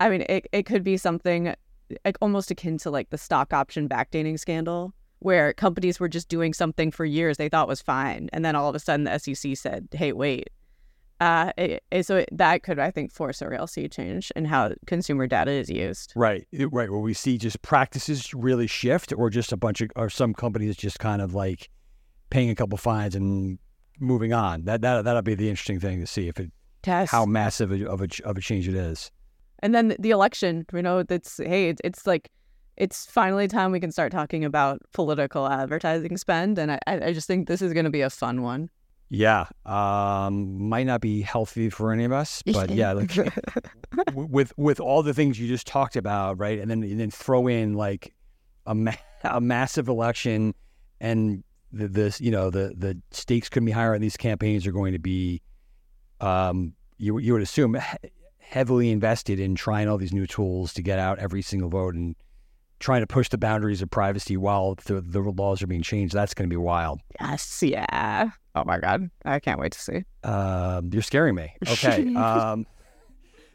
I 0.00 0.08
mean, 0.08 0.22
it, 0.28 0.46
it 0.52 0.62
could 0.64 0.82
be 0.84 0.96
something 0.96 1.54
like 2.04 2.16
almost 2.20 2.50
akin 2.50 2.78
to 2.78 2.90
like 2.90 3.10
the 3.10 3.18
stock 3.18 3.52
option 3.52 3.88
backdating 3.88 4.38
scandal, 4.38 4.94
where 5.18 5.52
companies 5.52 5.98
were 5.98 6.08
just 6.08 6.28
doing 6.28 6.54
something 6.54 6.90
for 6.92 7.04
years 7.04 7.36
they 7.36 7.48
thought 7.48 7.66
was 7.68 7.82
fine, 7.82 8.30
and 8.32 8.44
then 8.44 8.54
all 8.54 8.68
of 8.68 8.74
a 8.74 8.78
sudden 8.78 9.04
the 9.04 9.18
SEC 9.18 9.56
said, 9.56 9.88
"Hey, 9.92 10.12
wait." 10.12 10.48
Uh, 11.20 11.50
it, 11.58 11.82
it- 11.90 12.06
so 12.06 12.18
it, 12.18 12.28
that 12.30 12.62
could, 12.62 12.78
I 12.78 12.92
think, 12.92 13.10
force 13.10 13.42
a 13.42 13.48
real 13.48 13.66
sea 13.66 13.88
change 13.88 14.30
in 14.36 14.44
how 14.44 14.70
consumer 14.86 15.26
data 15.26 15.50
is 15.50 15.68
used. 15.68 16.12
Right. 16.14 16.46
Right. 16.52 16.88
Where 16.88 17.00
we 17.00 17.12
see 17.14 17.38
just 17.38 17.60
practices 17.62 18.32
really 18.32 18.68
shift, 18.68 19.12
or 19.16 19.28
just 19.28 19.50
a 19.50 19.56
bunch 19.56 19.80
of, 19.80 19.90
or 19.96 20.08
some 20.10 20.32
companies 20.34 20.76
just 20.76 21.00
kind 21.00 21.20
of 21.20 21.34
like 21.34 21.70
paying 22.30 22.50
a 22.50 22.54
couple 22.54 22.78
fines 22.78 23.16
and 23.16 23.58
moving 23.98 24.32
on. 24.32 24.64
That 24.64 24.80
that 24.82 25.04
that'll 25.04 25.22
be 25.22 25.34
the 25.34 25.48
interesting 25.48 25.80
thing 25.80 26.00
to 26.00 26.06
see 26.06 26.28
if 26.28 26.38
it 26.40 26.50
Yes. 26.86 27.10
how 27.10 27.26
massive 27.26 27.70
of 27.72 28.00
a 28.00 28.08
of 28.24 28.36
a 28.36 28.40
change 28.40 28.68
it 28.68 28.74
is. 28.74 29.10
And 29.58 29.74
then 29.74 29.96
the 29.98 30.10
election, 30.10 30.64
you 30.72 30.80
know, 30.82 31.04
it's 31.08 31.36
hey, 31.38 31.68
it's, 31.68 31.80
it's 31.84 32.06
like 32.06 32.30
it's 32.76 33.06
finally 33.06 33.48
time 33.48 33.72
we 33.72 33.80
can 33.80 33.90
start 33.90 34.12
talking 34.12 34.44
about 34.44 34.80
political 34.92 35.48
advertising 35.48 36.16
spend, 36.16 36.58
and 36.58 36.72
I, 36.72 36.78
I 36.86 37.06
I 37.06 37.12
just 37.12 37.26
think 37.26 37.48
this 37.48 37.60
is 37.60 37.72
going 37.72 37.84
to 37.84 37.90
be 37.90 38.00
a 38.00 38.10
fun 38.10 38.42
one. 38.42 38.70
Yeah. 39.10 39.46
Um, 39.66 40.68
might 40.68 40.86
not 40.86 41.00
be 41.00 41.22
healthy 41.22 41.70
for 41.70 41.92
any 41.92 42.04
of 42.04 42.12
us, 42.12 42.42
but 42.52 42.70
yeah, 42.70 42.92
like 42.92 43.16
with 44.14 44.52
with 44.56 44.80
all 44.80 45.02
the 45.02 45.14
things 45.14 45.38
you 45.40 45.48
just 45.48 45.66
talked 45.66 45.96
about, 45.96 46.38
right? 46.38 46.58
And 46.58 46.70
then 46.70 46.82
and 46.82 47.00
then 47.00 47.10
throw 47.10 47.48
in 47.48 47.74
like 47.74 48.14
a 48.66 48.74
ma- 48.74 48.92
a 49.24 49.40
massive 49.40 49.88
election, 49.88 50.54
and 51.00 51.42
the 51.72 51.88
this 51.88 52.20
you 52.20 52.30
know 52.30 52.50
the 52.50 52.74
the 52.76 53.00
stakes 53.10 53.48
couldn't 53.48 53.66
be 53.66 53.72
higher, 53.72 53.94
and 53.94 54.02
these 54.02 54.16
campaigns 54.16 54.66
are 54.66 54.72
going 54.72 54.92
to 54.92 54.98
be, 54.98 55.42
um, 56.20 56.74
you 56.96 57.18
you 57.18 57.32
would 57.32 57.42
assume 57.42 57.74
he- 57.74 58.08
heavily 58.38 58.90
invested 58.90 59.38
in 59.38 59.54
trying 59.54 59.88
all 59.88 59.98
these 59.98 60.12
new 60.12 60.26
tools 60.26 60.72
to 60.74 60.82
get 60.82 60.98
out 60.98 61.18
every 61.18 61.42
single 61.42 61.68
vote 61.68 61.94
and 61.94 62.16
trying 62.80 63.00
to 63.02 63.06
push 63.06 63.28
the 63.28 63.36
boundaries 63.38 63.82
of 63.82 63.90
privacy 63.90 64.36
while 64.36 64.74
the 64.86 65.00
the 65.00 65.20
laws 65.20 65.62
are 65.62 65.66
being 65.66 65.82
changed. 65.82 66.14
That's 66.14 66.34
going 66.34 66.48
to 66.48 66.52
be 66.52 66.56
wild. 66.56 67.00
Yes, 67.20 67.62
yeah. 67.62 68.30
Oh 68.54 68.64
my 68.64 68.78
god, 68.78 69.10
I 69.24 69.38
can't 69.40 69.60
wait 69.60 69.72
to 69.72 69.80
see. 69.80 70.04
Um, 70.24 70.90
you're 70.92 71.02
scaring 71.02 71.34
me. 71.34 71.54
Okay. 71.68 72.14
Um, 72.14 72.66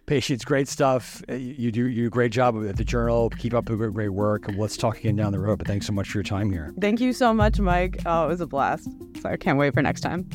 Patience, 0.06 0.44
great 0.44 0.68
stuff. 0.68 1.24
Uh, 1.30 1.36
You 1.36 1.56
you 1.58 1.72
do 1.72 1.88
you 1.88 2.02
do 2.04 2.08
a 2.08 2.10
great 2.10 2.34
job 2.34 2.58
at 2.68 2.76
the 2.76 2.84
journal. 2.84 3.30
Keep 3.30 3.54
up 3.54 3.64
the 3.66 3.78
good- 3.78 3.94
great 3.94 4.10
work. 4.10 4.50
Let's 4.58 4.76
talk 4.76 4.98
again 5.00 5.16
down 5.16 5.32
the 5.32 5.40
road. 5.40 5.60
But 5.60 5.68
thanks 5.68 5.86
so 5.88 5.94
much 5.94 6.10
for 6.10 6.18
your 6.18 6.24
time 6.24 6.52
here. 6.52 6.74
Thank 6.82 7.00
you 7.00 7.14
so 7.14 7.34
much, 7.34 7.58
Mike. 7.60 8.02
Oh, 8.06 8.26
it 8.26 8.28
was 8.28 8.42
a 8.42 8.48
blast. 8.48 8.90
So 9.22 9.30
I 9.30 9.38
can't 9.38 9.58
wait 9.58 9.74
for 9.74 9.82
next 9.82 10.02
time. 10.02 10.28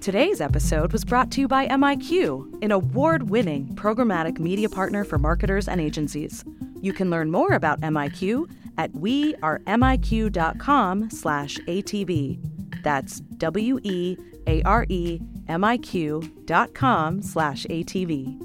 Today's 0.00 0.40
episode 0.40 0.92
was 0.92 1.04
brought 1.04 1.32
to 1.32 1.40
you 1.40 1.48
by 1.48 1.66
MIQ, 1.66 2.62
an 2.62 2.70
award 2.70 3.30
winning 3.30 3.74
programmatic 3.74 4.38
media 4.38 4.68
partner 4.68 5.02
for 5.02 5.18
marketers 5.18 5.66
and 5.66 5.80
agencies. 5.80 6.44
You 6.80 6.92
can 6.92 7.10
learn 7.10 7.32
more 7.32 7.52
about 7.54 7.80
MIQ 7.80 8.48
at 8.78 8.92
wearemiq.com 8.92 11.10
slash 11.10 11.56
ATV. 11.66 12.38
That's 12.84 13.18
W 13.38 13.80
E 13.82 14.16
A 14.46 14.62
R 14.62 14.86
E 14.88 15.20
M 15.48 15.64
I 15.64 15.78
Q 15.78 16.22
dot 16.44 16.74
com 16.74 17.22
slash 17.22 17.64
ATV. 17.66 18.42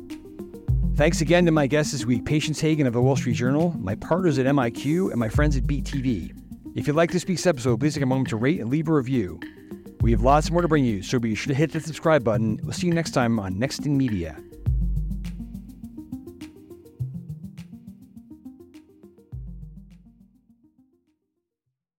Thanks 0.96 1.22
again 1.22 1.46
to 1.46 1.52
my 1.52 1.68
guests 1.68 1.94
this 1.94 2.06
week, 2.06 2.26
Patience 2.26 2.62
Haggin 2.62 2.86
of 2.86 2.94
the 2.94 3.02
Wall 3.02 3.16
Street 3.16 3.34
Journal, 3.34 3.76
my 3.80 3.96
partners 3.96 4.38
at 4.38 4.46
MIQ, 4.46 5.12
and 5.12 5.20
my 5.20 5.30
friends 5.30 5.58
at 5.58 5.66
Beet.TV. 5.66 6.34
If 6.76 6.86
you 6.86 6.94
like 6.94 7.12
this 7.12 7.26
week's 7.26 7.46
episode, 7.48 7.80
please 7.80 7.96
take 7.96 8.04
a 8.04 8.06
moment 8.06 8.30
to 8.30 8.36
rate 8.36 8.60
and 8.60 8.70
leave 8.70 8.88
a 8.88 8.94
review. 8.94 9.40
We 10.02 10.12
have 10.12 10.22
lots 10.22 10.52
more 10.52 10.62
to 10.62 10.68
bring 10.68 10.86
you, 10.86 11.02
so 11.02 11.20
be 11.20 11.34
sure 11.36 11.52
to 11.52 11.58
hit 11.58 11.72
the 11.72 11.80
subscribe 11.80 12.24
button. 12.24 12.60
We'll 12.64 12.74
see 12.74 12.88
you 12.88 12.94
next 12.94 13.12
time 13.12 13.40
on 13.40 13.58
Next 13.58 13.86
in 13.86 13.98
Media. 13.98 14.38